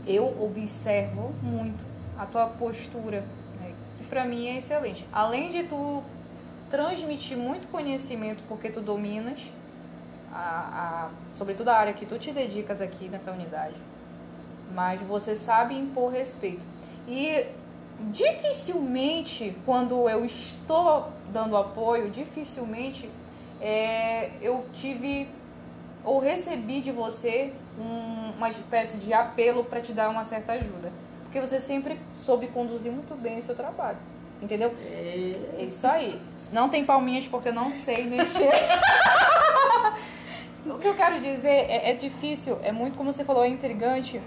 eu 0.06 0.24
observo 0.42 1.32
muito 1.42 1.84
a 2.18 2.26
tua 2.26 2.46
postura, 2.46 3.24
né, 3.58 3.72
que 3.96 4.04
pra 4.04 4.24
mim 4.24 4.48
é 4.48 4.58
excelente. 4.58 5.06
Além 5.12 5.48
de 5.48 5.64
tu 5.64 6.02
transmitir 6.70 7.36
muito 7.36 7.68
conhecimento 7.68 8.42
porque 8.48 8.70
tu 8.70 8.80
dominas, 8.80 9.40
a, 10.32 10.38
a, 10.38 11.08
sobretudo 11.36 11.68
a 11.68 11.74
área 11.76 11.92
que 11.92 12.06
tu 12.06 12.18
te 12.18 12.32
dedicas 12.32 12.80
aqui 12.80 13.08
nessa 13.08 13.30
unidade. 13.32 13.74
Mas 14.74 15.00
você 15.00 15.34
sabe 15.34 15.74
impor 15.76 16.12
respeito. 16.12 16.64
E 17.08 17.44
dificilmente, 18.12 19.56
quando 19.66 20.08
eu 20.08 20.24
estou 20.24 21.08
dando 21.32 21.56
apoio, 21.56 22.10
dificilmente 22.10 23.08
é, 23.60 24.30
eu 24.40 24.64
tive 24.72 25.28
ou 26.02 26.18
recebi 26.18 26.80
de 26.80 26.90
você 26.90 27.52
um- 27.78 28.32
uma 28.38 28.48
espécie 28.48 28.96
de 28.96 29.12
apelo 29.12 29.64
para 29.64 29.80
te 29.82 29.92
dar 29.92 30.08
uma 30.08 30.24
certa 30.24 30.52
ajuda. 30.52 30.90
Porque 31.24 31.40
você 31.40 31.60
sempre 31.60 31.98
soube 32.22 32.48
conduzir 32.48 32.90
muito 32.90 33.14
bem 33.14 33.38
o 33.38 33.42
seu 33.42 33.54
trabalho. 33.54 33.98
Entendeu? 34.40 34.72
É 34.80 35.64
isso 35.68 35.86
aí. 35.86 36.18
Não 36.50 36.68
tem 36.70 36.84
palminhas 36.84 37.26
porque 37.26 37.50
eu 37.50 37.52
não 37.52 37.70
sei 37.70 38.06
mexer. 38.08 38.50
o 40.74 40.78
que 40.78 40.86
eu 40.86 40.94
quero 40.94 41.20
dizer 41.20 41.48
é, 41.48 41.90
é 41.90 41.94
difícil, 41.94 42.58
é 42.62 42.70
muito 42.70 42.96
como 42.96 43.12
você 43.12 43.24
falou, 43.24 43.44
é 43.44 43.48
intrigante, 43.48 44.20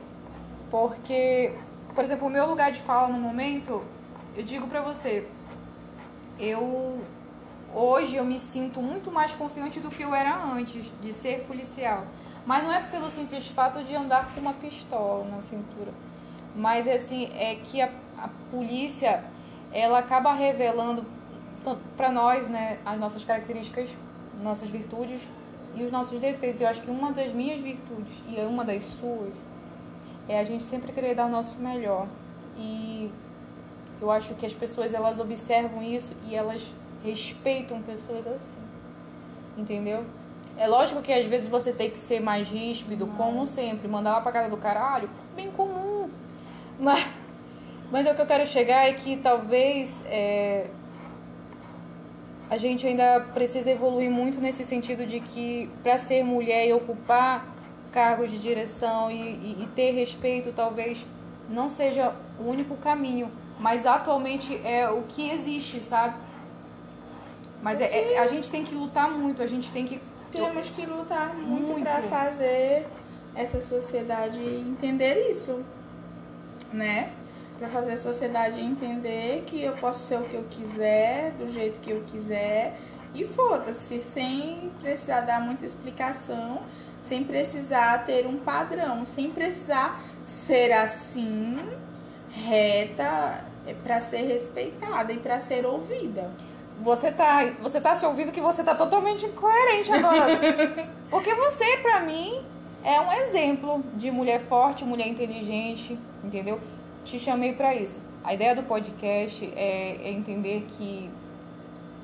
porque, 0.70 1.54
por 1.94 2.04
exemplo, 2.04 2.28
o 2.28 2.30
meu 2.30 2.46
lugar 2.48 2.72
de 2.72 2.80
fala 2.82 3.08
no 3.08 3.20
momento, 3.20 3.82
eu 4.36 4.44
digo 4.44 4.68
pra 4.68 4.82
você, 4.82 5.28
eu 6.40 7.02
hoje 7.74 8.16
eu 8.16 8.24
me 8.24 8.40
sinto 8.40 8.82
muito 8.82 9.12
mais 9.12 9.32
confiante 9.32 9.80
do 9.80 9.90
que 9.90 10.04
eu 10.04 10.14
era 10.14 10.36
antes 10.44 10.86
de 11.02 11.14
ser 11.14 11.46
policial. 11.48 12.06
Mas 12.46 12.64
não 12.64 12.72
é 12.72 12.82
pelo 12.82 13.10
simples 13.10 13.48
fato 13.48 13.84
de 13.84 13.96
andar 13.96 14.30
com 14.34 14.42
uma 14.42 14.54
pistola 14.54 15.26
na 15.26 15.42
cintura. 15.42 15.92
Mas 16.56 16.88
assim, 16.88 17.32
é 17.36 17.56
que 17.56 17.82
a, 17.82 17.90
a 18.18 18.30
polícia 18.52 19.24
ela 19.72 20.00
acaba 20.00 20.34
revelando 20.34 21.04
para 21.96 22.12
nós, 22.12 22.48
né, 22.48 22.78
as 22.86 23.00
nossas 23.00 23.24
características, 23.24 23.90
nossas 24.42 24.70
virtudes 24.70 25.22
e 25.76 25.84
os 25.84 25.92
nossos 25.92 26.20
defeitos. 26.20 26.62
Eu 26.62 26.68
acho 26.68 26.82
que 26.82 26.92
uma 26.92 27.12
das 27.12 27.34
minhas 27.34 27.60
virtudes 27.60 28.14
e 28.28 28.40
uma 28.42 28.64
das 28.64 28.84
suas 28.84 29.34
é 30.28 30.40
a 30.40 30.44
gente 30.44 30.64
sempre 30.64 30.92
querer 30.92 31.16
dar 31.16 31.26
o 31.26 31.30
nosso 31.30 31.60
melhor. 31.60 32.08
E 32.58 33.10
eu 34.02 34.12
acho 34.12 34.36
que 34.36 34.46
as 34.46 34.54
pessoas 34.54 34.94
elas 34.94 35.20
observam 35.20 35.82
isso 35.82 36.14
e 36.28 36.36
elas 36.36 36.64
respeitam 37.04 37.82
pessoas 37.82 38.26
assim. 38.28 38.64
Entendeu? 39.58 40.06
É 40.58 40.68
lógico 40.68 41.02
que 41.02 41.12
às 41.12 41.26
vezes 41.26 41.48
você 41.48 41.74
tem 41.74 41.90
que 41.90 41.98
ser 41.98 42.20
mais 42.20 42.48
ríspido, 42.48 43.08
como 43.18 43.46
sempre, 43.48 43.88
mandar 43.88 44.14
lá 44.14 44.22
pra 44.22 44.32
casa 44.32 44.50
do 44.50 44.58
caralho, 44.58 45.10
bem 45.36 45.52
comum. 45.52 46.10
Mas, 46.80 47.06
mas 47.92 48.08
é 48.08 48.12
o 48.12 48.16
que 48.16 48.22
eu 48.22 48.26
quero 48.26 48.48
chegar 48.48 48.90
é 48.90 48.94
que 48.94 49.16
talvez 49.18 50.04
é, 50.08 50.66
a 52.54 52.58
gente 52.58 52.86
ainda 52.86 53.20
precisa 53.34 53.72
evoluir 53.72 54.12
muito 54.12 54.40
nesse 54.40 54.64
sentido 54.64 55.08
de 55.08 55.20
que 55.20 55.68
para 55.82 55.98
ser 55.98 56.24
mulher 56.24 56.68
e 56.68 56.74
ocupar 56.74 57.44
cargos 57.92 58.30
de 58.30 58.38
direção 58.38 59.10
e, 59.10 59.16
e- 59.16 59.58
e 59.64 59.68
ter 59.76 59.90
respeito 59.92 60.54
talvez 60.56 61.04
não 61.50 61.68
seja 61.68 62.14
o 62.40 62.44
único 62.48 62.76
caminho, 62.78 63.28
mas 63.60 63.88
atualmente 63.88 64.56
é 64.64 64.88
o 64.88 65.02
que 65.02 65.32
existe, 65.32 65.82
sabe? 65.84 66.14
Mas 67.64 67.82
é- 67.82 68.14
é- 68.14 68.20
a 68.20 68.28
gente 68.28 68.48
tem 68.52 68.64
que 68.64 68.76
lutar 68.76 69.10
muito, 69.10 69.42
a 69.42 69.48
gente 69.48 69.72
tem 69.72 69.88
que 69.88 70.00
Temos 70.32 70.70
que 70.70 70.86
lutar 70.86 71.34
muito, 71.36 71.68
Muito. 71.74 71.84
pra 71.84 72.02
fazer 72.04 72.86
essa 73.36 73.62
sociedade 73.62 74.40
entender 74.40 75.30
isso. 75.32 75.64
né? 76.72 77.12
Pra 77.64 77.72
fazer 77.72 77.94
a 77.94 77.98
sociedade 77.98 78.60
entender 78.60 79.46
que 79.48 79.64
eu 79.64 79.72
posso 79.78 80.06
ser 80.06 80.18
o 80.18 80.24
que 80.24 80.34
eu 80.34 80.44
quiser, 80.50 81.32
do 81.40 81.50
jeito 81.50 81.80
que 81.80 81.92
eu 81.92 82.04
quiser. 82.12 82.78
E 83.16 83.24
foda-se, 83.24 84.02
sem 84.02 84.70
precisar 84.82 85.22
dar 85.22 85.40
muita 85.40 85.66
explicação, 85.66 86.60
sem 87.08 87.24
precisar 87.24 88.06
ter 88.06 88.28
um 88.28 88.36
padrão, 88.36 89.06
sem 89.06 89.32
precisar 89.32 89.98
ser 90.26 90.74
assim, 90.74 91.58
reta, 92.34 93.46
é 93.66 93.74
pra 93.82 94.02
ser 94.02 94.24
respeitada 94.24 95.14
e 95.14 95.18
pra 95.20 95.40
ser 95.40 95.66
ouvida. 95.66 96.30
Você 96.82 97.14
tá, 97.14 97.46
você 97.62 97.80
tá 97.80 97.96
se 97.96 98.06
ouvindo 98.06 98.34
que 98.34 98.42
você 98.42 98.62
tá 98.62 98.76
totalmente 98.76 99.26
incoerente 99.26 99.90
agora. 99.90 100.38
Porque 101.10 101.34
você, 101.34 101.78
pra 101.78 102.02
mim, 102.02 102.44
é 102.84 103.00
um 103.00 103.14
exemplo 103.14 103.82
de 103.94 104.12
mulher 104.12 104.42
forte, 104.42 104.84
mulher 104.84 105.08
inteligente, 105.08 105.98
entendeu? 106.22 106.60
Te 107.06 107.20
chamei 107.20 107.54
pra 107.54 107.76
isso. 107.76 108.00
A 108.24 108.34
ideia 108.34 108.56
do 108.56 108.64
podcast 108.64 109.46
é, 109.56 109.98
é 110.04 110.12
entender 110.12 110.66
que, 110.78 111.10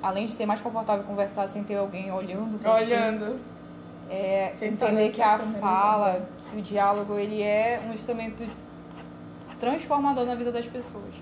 além 0.02 0.26
de 0.26 0.34
ser 0.34 0.46
mais 0.46 0.60
confortável 0.60 1.04
conversar 1.06 1.48
sem 1.48 1.64
ter 1.64 1.76
alguém 1.78 2.12
olhando 2.12 2.60
pra 2.60 2.78
ti, 2.78 2.84
Olhando. 2.84 3.40
é 4.10 4.52
Sem 4.56 4.70
entender 4.70 5.12
que 5.12 5.22
a 5.22 5.40
fala, 5.40 6.28
que 6.50 6.58
o 6.58 6.62
diálogo, 6.62 7.18
ele 7.18 7.42
é 7.42 7.82
um 7.88 7.94
instrumento 7.94 8.44
transformador 9.60 10.26
na 10.26 10.36
vida 10.36 10.52
das 10.52 10.66
pessoas, 10.66 11.14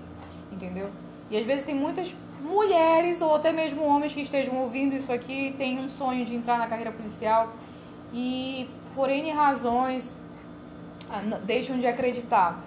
entendeu? 0.50 0.90
E 1.30 1.36
às 1.36 1.44
vezes 1.44 1.64
tem 1.64 1.74
muitas 1.74 2.14
mulheres 2.40 3.20
ou 3.20 3.34
até 3.34 3.52
mesmo 3.52 3.84
homens 3.84 4.12
que 4.12 4.22
estejam 4.22 4.56
ouvindo 4.56 4.94
isso 4.94 5.12
aqui 5.12 5.54
têm 5.58 5.78
um 5.78 5.88
sonho 5.88 6.24
de 6.24 6.34
entrar 6.34 6.58
na 6.58 6.66
carreira 6.68 6.92
policial 6.92 7.52
e 8.12 8.68
por 8.94 9.10
N 9.10 9.30
razões 9.30 10.14
ah, 11.10 11.20
deixam 11.44 11.78
de 11.78 11.86
acreditar. 11.86 12.58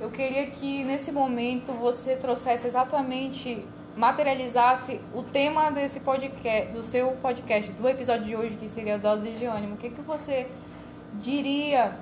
Eu 0.00 0.10
queria 0.10 0.46
que 0.46 0.84
nesse 0.84 1.10
momento 1.10 1.72
você 1.72 2.14
trouxesse 2.14 2.68
exatamente, 2.68 3.64
materializasse 3.96 5.00
o 5.12 5.24
tema 5.24 5.70
desse 5.72 5.98
podcast, 5.98 6.72
do 6.72 6.84
seu 6.84 7.10
podcast, 7.20 7.72
do 7.72 7.88
episódio 7.88 8.24
de 8.24 8.36
hoje, 8.36 8.56
que 8.56 8.68
seria 8.68 8.96
Dose 8.96 9.28
de 9.30 9.44
Ânimo. 9.44 9.74
O 9.74 9.76
que, 9.76 9.90
que 9.90 10.00
você 10.02 10.46
diria 11.14 11.96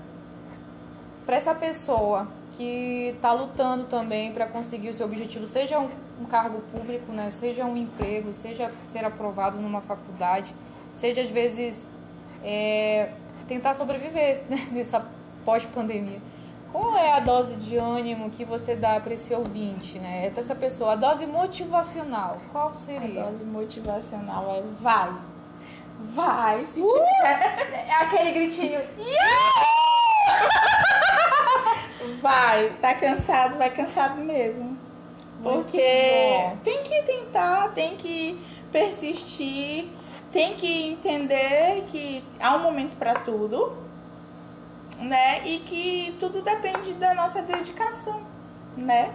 para 1.24 1.36
essa 1.36 1.54
pessoa 1.54 2.28
que 2.52 3.12
está 3.14 3.32
lutando 3.32 3.84
também 3.84 4.30
para 4.30 4.46
conseguir 4.46 4.90
o 4.90 4.94
seu 4.94 5.06
objetivo, 5.06 5.46
seja 5.46 5.78
um, 5.78 5.88
um 6.20 6.26
cargo 6.26 6.60
público, 6.72 7.10
né, 7.12 7.30
seja 7.30 7.64
um 7.64 7.76
emprego, 7.78 8.30
seja 8.32 8.70
ser 8.92 9.06
aprovado 9.06 9.58
numa 9.58 9.80
faculdade, 9.80 10.54
seja 10.90 11.22
às 11.22 11.30
vezes 11.30 11.86
é, 12.44 13.10
tentar 13.48 13.74
sobreviver 13.74 14.44
né, 14.48 14.68
nessa 14.70 15.04
pós-pandemia. 15.46 16.20
Qual 16.72 16.96
é 16.96 17.12
a 17.12 17.20
dose 17.20 17.54
de 17.56 17.76
ânimo 17.76 18.30
que 18.30 18.44
você 18.44 18.74
dá 18.76 19.00
para 19.00 19.14
esse 19.14 19.32
ouvinte, 19.32 19.98
né? 19.98 20.30
Para 20.30 20.40
essa 20.40 20.54
pessoa, 20.54 20.92
a 20.92 20.96
dose 20.96 21.24
motivacional, 21.26 22.38
qual 22.52 22.68
A 22.68 22.76
seria? 22.76 23.22
dose 23.22 23.44
motivacional 23.44 24.54
é 24.56 24.62
vai. 24.82 25.10
Vai, 26.14 26.66
se 26.66 26.82
tiver. 26.82 27.86
É 27.88 27.92
aquele 28.02 28.32
gritinho. 28.32 28.80
Vai. 32.20 32.70
Tá 32.80 32.94
cansado, 32.94 33.56
vai 33.58 33.70
cansado 33.70 34.20
mesmo. 34.20 34.76
Porque 35.42 36.50
tem 36.64 36.82
que 36.82 37.02
tentar, 37.02 37.70
tem 37.74 37.96
que 37.96 38.40
persistir, 38.72 39.86
tem 40.32 40.54
que 40.54 40.88
entender 40.90 41.84
que 41.88 42.24
há 42.40 42.54
um 42.56 42.60
momento 42.60 42.96
pra 42.96 43.14
tudo, 43.14 43.72
né? 44.98 45.42
E 45.46 45.58
que 45.60 46.16
tudo 46.18 46.42
depende 46.42 46.92
da 46.94 47.14
nossa 47.14 47.42
dedicação, 47.42 48.20
né? 48.76 49.14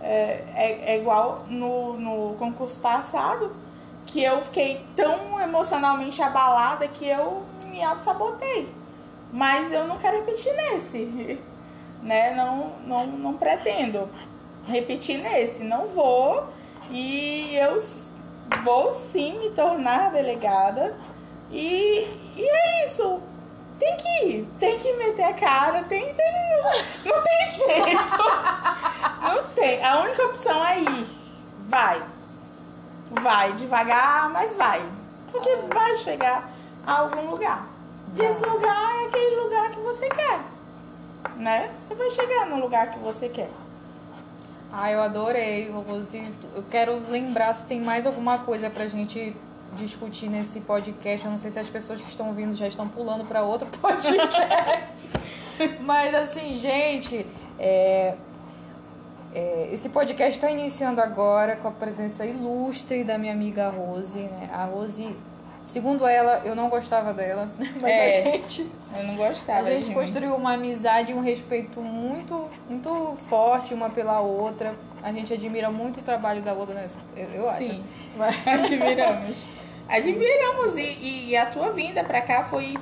É, 0.00 0.44
é- 0.54 0.82
é 0.94 0.98
igual 0.98 1.44
no, 1.48 1.94
no 1.98 2.34
concurso 2.38 2.78
passado, 2.78 3.54
que 4.06 4.22
eu 4.22 4.40
fiquei 4.42 4.84
tão 4.96 5.38
emocionalmente 5.40 6.20
abalada 6.22 6.88
que 6.88 7.06
eu 7.06 7.42
me 7.66 7.82
auto-sabotei. 7.82 8.68
Mas 9.32 9.70
eu 9.70 9.86
não 9.86 9.96
quero 9.98 10.16
repetir 10.18 10.52
nesse, 10.54 11.38
né? 12.02 12.34
Não, 12.34 12.72
não, 12.86 13.06
não 13.06 13.34
pretendo 13.34 14.08
repetir 14.66 15.18
nesse, 15.18 15.62
não 15.62 15.88
vou. 15.88 16.44
E 16.90 17.54
eu 17.54 17.82
vou 18.64 18.92
sim 19.12 19.38
me 19.38 19.50
tornar 19.50 20.10
delegada. 20.10 20.96
E, 21.52 22.06
e 22.36 22.42
é 22.48 22.86
isso. 22.86 23.20
Tem 23.78 23.96
que 23.96 24.26
ir, 24.26 24.48
tem 24.58 24.78
que 24.78 24.92
meter 25.10 25.24
a 25.24 25.34
cara, 25.34 25.82
tem, 25.84 26.14
tem 26.14 26.30
não 27.04 27.22
tem 27.22 27.50
jeito. 27.50 28.16
Não 29.22 29.44
tem. 29.54 29.84
A 29.84 30.00
única 30.00 30.24
opção 30.24 30.64
é 30.64 30.80
ir. 30.80 31.06
Vai. 31.68 32.02
Vai 33.10 33.52
devagar, 33.54 34.30
mas 34.30 34.56
vai. 34.56 34.82
Porque 35.32 35.56
vai 35.72 35.98
chegar 35.98 36.50
a 36.86 37.00
algum 37.00 37.30
lugar. 37.30 37.66
E 38.16 38.22
esse 38.22 38.44
lugar 38.44 39.02
é 39.02 39.06
aquele 39.06 39.36
lugar 39.40 39.70
que 39.70 39.80
você 39.80 40.08
quer. 40.08 40.40
Né? 41.36 41.70
Você 41.82 41.94
vai 41.94 42.10
chegar 42.10 42.46
no 42.46 42.60
lugar 42.60 42.92
que 42.92 42.98
você 42.98 43.28
quer. 43.28 43.50
Ah, 44.72 44.90
eu 44.90 45.02
adorei, 45.02 45.70
Rose. 45.70 46.34
Eu 46.54 46.62
quero 46.70 46.98
lembrar 47.10 47.54
se 47.54 47.64
tem 47.64 47.80
mais 47.80 48.06
alguma 48.06 48.38
coisa 48.38 48.70
pra 48.70 48.86
gente 48.86 49.36
discutir 49.76 50.28
nesse 50.28 50.60
podcast. 50.60 51.24
Eu 51.24 51.30
não 51.30 51.38
sei 51.38 51.50
se 51.50 51.58
as 51.58 51.68
pessoas 51.68 52.00
que 52.00 52.08
estão 52.08 52.28
ouvindo 52.28 52.54
já 52.54 52.66
estão 52.66 52.88
pulando 52.88 53.24
para 53.24 53.42
outro 53.42 53.66
podcast. 53.80 55.08
Mas 55.80 56.14
assim, 56.14 56.56
gente, 56.56 57.26
é, 57.58 58.14
é, 59.34 59.68
esse 59.72 59.88
podcast 59.90 60.32
está 60.38 60.50
iniciando 60.50 61.00
agora 61.00 61.56
com 61.56 61.68
a 61.68 61.70
presença 61.70 62.24
ilustre 62.24 63.04
da 63.04 63.16
minha 63.18 63.32
amiga 63.32 63.68
Rose. 63.68 64.18
Né? 64.20 64.48
A 64.52 64.64
Rose, 64.64 65.14
segundo 65.64 66.06
ela, 66.06 66.40
eu 66.44 66.54
não 66.54 66.68
gostava 66.68 67.12
dela, 67.12 67.48
mas 67.80 67.90
É. 67.90 68.18
a 68.18 68.22
gente 68.32 68.66
Eu 68.96 69.04
não 69.04 69.16
gostava 69.16 69.68
a 69.68 69.70
gente 69.70 69.92
construiu 69.94 70.34
uma 70.34 70.54
amizade 70.54 71.12
e 71.12 71.14
um 71.14 71.20
respeito 71.20 71.80
muito, 71.80 72.48
muito 72.68 73.16
forte 73.28 73.72
uma 73.74 73.90
pela 73.90 74.20
outra. 74.20 74.74
A 75.02 75.12
gente 75.12 75.32
admira 75.32 75.70
muito 75.70 76.00
o 76.00 76.02
trabalho 76.02 76.42
da 76.42 76.52
outra, 76.52 76.74
né? 76.74 76.88
Eu, 77.16 77.28
eu 77.28 77.48
acho. 77.50 77.58
Sim, 77.58 77.82
admiramos. 78.46 79.36
Admiramos 79.90 80.76
e, 80.76 81.26
e 81.30 81.36
a 81.36 81.46
tua 81.46 81.70
vinda 81.70 82.04
pra 82.04 82.20
cá 82.20 82.44
foi, 82.44 82.74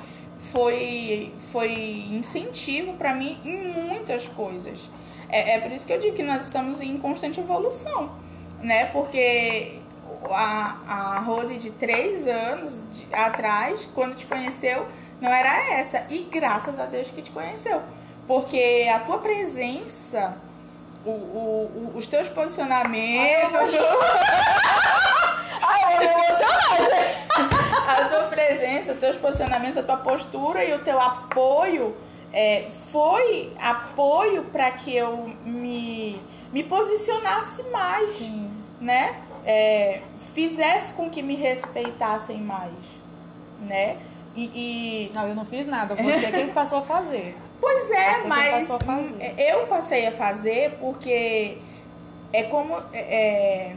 foi, 0.51 1.31
foi 1.51 1.71
incentivo 2.11 2.93
pra 2.93 3.13
mim 3.13 3.37
em 3.43 3.73
muitas 3.73 4.27
coisas. 4.27 4.79
É, 5.27 5.55
é 5.55 5.59
por 5.59 5.71
isso 5.71 5.85
que 5.85 5.93
eu 5.93 5.99
digo 5.99 6.15
que 6.15 6.23
nós 6.23 6.43
estamos 6.43 6.79
em 6.81 6.97
constante 6.97 7.39
evolução, 7.39 8.11
né? 8.61 8.85
Porque 8.85 9.79
a, 10.29 10.77
a 10.87 11.19
Rose 11.19 11.55
de 11.57 11.71
três 11.71 12.27
anos 12.27 12.71
de- 12.93 13.07
atrás, 13.13 13.87
quando 13.95 14.15
te 14.15 14.25
conheceu, 14.25 14.85
não 15.21 15.31
era 15.31 15.71
essa. 15.73 16.05
E 16.09 16.19
graças 16.31 16.79
a 16.79 16.85
Deus 16.85 17.09
que 17.09 17.21
te 17.21 17.31
conheceu. 17.31 17.81
Porque 18.27 18.87
a 18.93 18.99
tua 18.99 19.17
presença, 19.19 20.37
o, 21.05 21.09
o- 21.09 21.91
os 21.95 22.07
teus 22.07 22.27
posicionamentos. 22.29 23.69
Ai, 25.61 25.93
eu 26.05 26.09
vou 26.13 26.23
emocionar, 26.23 27.87
a 27.87 28.05
tua 28.09 28.23
presença, 28.23 28.93
os 28.93 28.99
teus 28.99 29.15
posicionamentos, 29.17 29.77
a 29.77 29.83
tua 29.83 29.97
postura 29.97 30.63
e 30.63 30.73
o 30.73 30.79
teu 30.79 30.99
apoio 30.99 31.95
é, 32.33 32.67
foi 32.91 33.51
apoio 33.59 34.43
para 34.45 34.71
que 34.71 34.95
eu 34.95 35.29
me, 35.45 36.21
me 36.51 36.63
posicionasse 36.63 37.63
mais, 37.71 38.17
Sim. 38.17 38.51
né? 38.79 39.15
É, 39.45 40.01
fizesse 40.33 40.91
com 40.93 41.09
que 41.09 41.21
me 41.21 41.35
respeitassem 41.35 42.37
mais, 42.37 42.71
né? 43.61 43.97
E, 44.35 44.43
e- 44.45 45.11
Não, 45.13 45.27
eu 45.27 45.35
não 45.35 45.45
fiz 45.45 45.65
nada. 45.65 45.95
Você 45.95 46.25
é 46.25 46.31
quem 46.31 46.49
passou 46.49 46.79
a 46.79 46.81
fazer. 46.81 47.35
Pois 47.59 47.91
é, 47.91 48.13
Você 48.13 48.27
mas 48.27 48.71
a 48.71 48.79
fazer. 48.79 49.33
eu 49.37 49.67
passei 49.67 50.07
a 50.07 50.11
fazer 50.11 50.77
porque 50.79 51.57
é 52.31 52.43
como 52.43 52.75
é, 52.93 53.73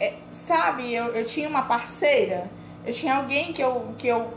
é, 0.00 0.14
sabe, 0.30 0.92
eu, 0.94 1.06
eu 1.14 1.24
tinha 1.24 1.48
uma 1.48 1.62
parceira, 1.62 2.48
eu 2.84 2.92
tinha 2.92 3.16
alguém 3.16 3.52
que 3.52 3.62
eu, 3.62 3.94
que 3.98 4.06
eu 4.06 4.32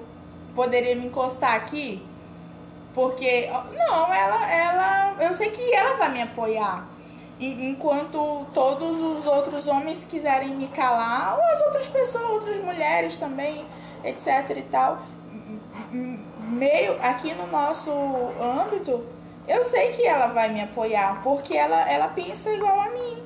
poderia 0.56 0.96
me 0.96 1.06
encostar 1.08 1.56
aqui, 1.56 2.02
porque, 2.94 3.48
não, 3.78 4.14
ela, 4.14 4.52
ela, 4.52 5.16
eu 5.22 5.34
sei 5.34 5.52
que 5.52 5.74
ela 5.74 5.96
vai 5.98 6.10
me 6.12 6.22
apoiar. 6.24 6.86
E- 7.40 7.70
Enquanto 7.70 8.46
todos 8.54 9.00
os 9.00 9.26
outros 9.26 9.68
homens 9.68 10.04
quiserem 10.10 10.50
me 10.50 10.68
calar, 10.68 11.38
ou 11.38 11.44
as 11.44 11.62
outras 11.68 11.88
pessoas, 11.88 12.30
outras 12.32 12.58
mulheres 12.58 13.16
também, 13.18 13.66
etc 14.04 14.50
e 14.58 14.62
tal, 14.64 15.00
meio 16.50 16.98
aqui 17.02 17.34
no 17.34 17.48
nosso 17.48 17.92
âmbito, 18.42 19.04
eu 19.48 19.64
sei 19.64 19.94
que 19.94 20.06
ela 20.06 20.28
vai 20.28 20.50
me 20.50 20.62
apoiar, 20.62 21.22
porque 21.24 21.56
ela, 21.56 21.90
ela 21.90 22.08
pensa 22.10 22.52
igual 22.52 22.80
a 22.82 22.90
mim, 22.90 23.24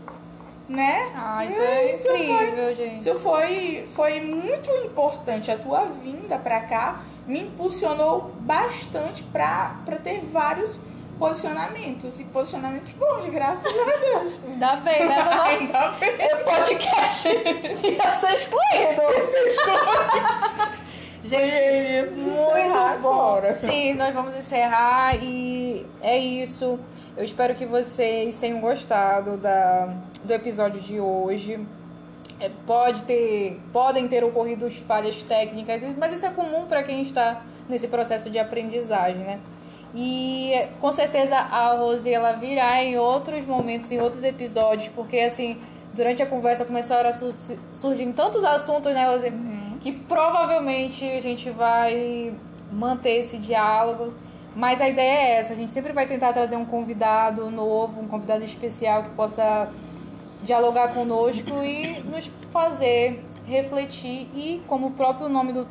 né? 0.70 1.12
Ah, 1.16 1.46
isso 1.46 1.60
E 1.60 1.64
é 1.64 1.96
isso 1.96 2.04
foi- 2.08 2.30
incrível, 2.30 2.74
gente. 2.76 3.00
isso 3.10 3.20
foi, 3.20 3.90
foi 3.96 4.22
muito 4.22 4.70
importante. 4.86 5.52
A 5.52 5.58
tua 5.58 5.86
vinda 5.86 6.38
pra 6.38 6.62
cá 6.62 7.02
me 7.28 7.40
impulsionou 7.42 8.32
bastante 8.40 9.24
pra 9.24 9.76
pra 9.86 9.98
ter 9.98 10.20
vários 10.20 10.80
posicionamentos. 11.20 12.20
E 12.20 12.24
posicionamentos 12.26 12.92
bons, 12.94 13.26
graças 13.26 13.66
a 13.66 13.98
Deus. 13.98 14.34
Ainda 14.48 14.76
bem, 14.78 15.06
né? 15.08 15.16
Ainda 15.44 15.90
bem. 16.00 16.16
o 16.16 16.38
podcast 16.44 17.30
ia 17.84 18.14
ser 18.16 18.34
excluído. 18.34 19.02
Gente, 21.24 22.10
muito 22.16 23.00
bom. 23.02 23.42
Sim, 23.54 23.94
nós 23.94 24.14
vamos 24.14 24.36
encerrar 24.36 25.16
e 25.24 25.86
é 26.02 26.18
isso. 26.18 26.78
Eu 27.16 27.24
espero 27.24 27.56
que 27.56 27.66
vocês 27.66 28.38
tenham 28.38 28.60
gostado 28.60 29.38
da, 29.38 29.94
do 30.24 30.34
episódio 30.34 30.82
de 30.82 31.00
hoje. 31.00 31.60
É, 32.40 32.50
pode 32.68 33.04
ter, 33.04 33.58
podem 33.72 34.08
ter 34.08 34.24
ocorrido 34.24 34.70
falhas 34.70 35.22
técnicas, 35.24 35.84
mas 35.98 36.12
isso 36.12 36.26
é 36.26 36.30
comum 36.30 36.66
para 36.68 36.84
quem 36.84 37.02
está 37.02 37.42
nesse 37.70 37.88
processo 37.88 38.30
de 38.30 38.38
aprendizagem, 38.38 39.22
né? 39.22 39.40
E 39.96 40.52
com 40.82 40.92
certeza 40.92 41.38
a 41.38 41.74
Rose 41.74 42.12
ela 42.12 42.34
virá 42.34 42.84
em 42.84 42.98
outros 42.98 43.46
momentos, 43.46 43.92
em 43.92 44.02
outros 44.02 44.24
episódios, 44.24 44.90
porque 44.90 45.20
assim, 45.20 45.58
durante 45.94 46.22
a 46.22 46.26
conversa 46.26 46.66
começaram 46.66 47.10
a 47.10 47.14
sur 47.14 47.34
surgir 47.72 48.12
tantos 48.14 48.44
assuntos, 48.44 48.92
né, 48.92 49.08
Rose? 49.08 49.32
Que 49.84 49.92
provavelmente 49.92 51.06
a 51.06 51.22
gente 51.22 51.50
vai 51.52 52.34
manter 52.72 53.20
esse 53.20 53.38
diálogo. 53.38 54.14
Mas 54.56 54.82
a 54.82 54.90
ideia 54.90 55.12
é 55.12 55.32
essa, 55.40 55.54
a 55.54 55.56
gente 55.56 55.72
sempre 55.72 55.94
vai 55.94 56.08
tentar 56.08 56.32
trazer 56.32 56.56
um 56.56 56.66
convidado 56.66 57.50
novo, 57.50 58.02
um 58.02 58.08
convidado 58.08 58.44
especial 58.44 59.04
que 59.04 59.10
possa 59.10 59.70
dialogar 60.44 60.94
conosco 60.94 61.64
e 61.64 62.02
nos 62.04 62.28
fazer 62.52 63.24
refletir 63.46 64.30
e, 64.36 64.62
como 64.68 64.88
o 64.88 64.92
próprio 64.92 65.28
nome 65.28 65.54
do, 65.54 65.68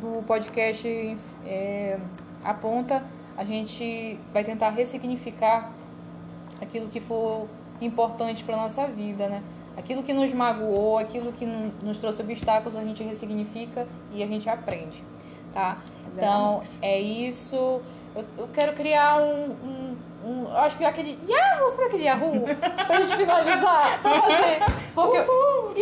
do 0.00 0.22
podcast 0.24 1.16
é, 1.46 1.98
aponta, 2.42 3.02
a 3.36 3.44
gente 3.44 4.18
vai 4.32 4.44
tentar 4.44 4.70
ressignificar 4.70 5.70
aquilo 6.60 6.88
que 6.88 7.00
for 7.00 7.48
importante 7.80 8.44
para 8.44 8.56
nossa 8.56 8.86
vida, 8.86 9.28
né? 9.28 9.42
Aquilo 9.76 10.02
que 10.02 10.12
nos 10.12 10.32
magoou, 10.32 10.98
aquilo 10.98 11.32
que 11.32 11.44
nos 11.44 11.98
trouxe 11.98 12.22
obstáculos, 12.22 12.76
a 12.76 12.82
gente 12.84 13.02
ressignifica 13.02 13.86
e 14.12 14.22
a 14.22 14.26
gente 14.26 14.48
aprende, 14.48 15.02
tá? 15.52 15.76
Então, 16.12 16.62
é 16.80 16.98
isso. 17.00 17.82
Eu, 18.14 18.24
eu 18.38 18.48
quero 18.52 18.72
criar 18.74 19.16
um, 19.20 19.50
um, 19.50 19.96
um, 20.24 20.56
acho 20.58 20.76
que 20.76 20.84
aquele 20.84 21.18
Yahoo, 21.28 21.70
sabe 21.70 21.84
aquele 21.86 22.04
Yahoo? 22.04 22.44
Pra 22.86 23.00
gente 23.00 23.16
finalizar, 23.16 24.00
pra 24.00 24.22
fazer. 24.22 24.62
Porque 24.94 25.16
eu... 25.16 25.74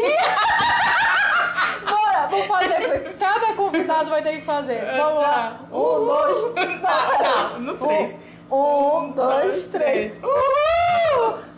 Bora, 1.90 2.26
vamos 2.28 2.46
fazer. 2.46 3.14
Cada 3.18 3.52
convidado 3.54 4.08
vai 4.08 4.22
ter 4.22 4.40
que 4.40 4.46
fazer. 4.46 4.82
Vamos 4.96 5.22
lá. 5.22 5.60
Um, 5.70 6.06
dois, 6.06 6.44
três. 6.54 6.80
Tá, 6.80 7.58
no 7.58 7.76
três. 7.76 8.18
Um, 8.50 8.96
um 8.96 9.10
dois, 9.10 9.66
três. 9.68 10.12
Uhul! 10.22 11.51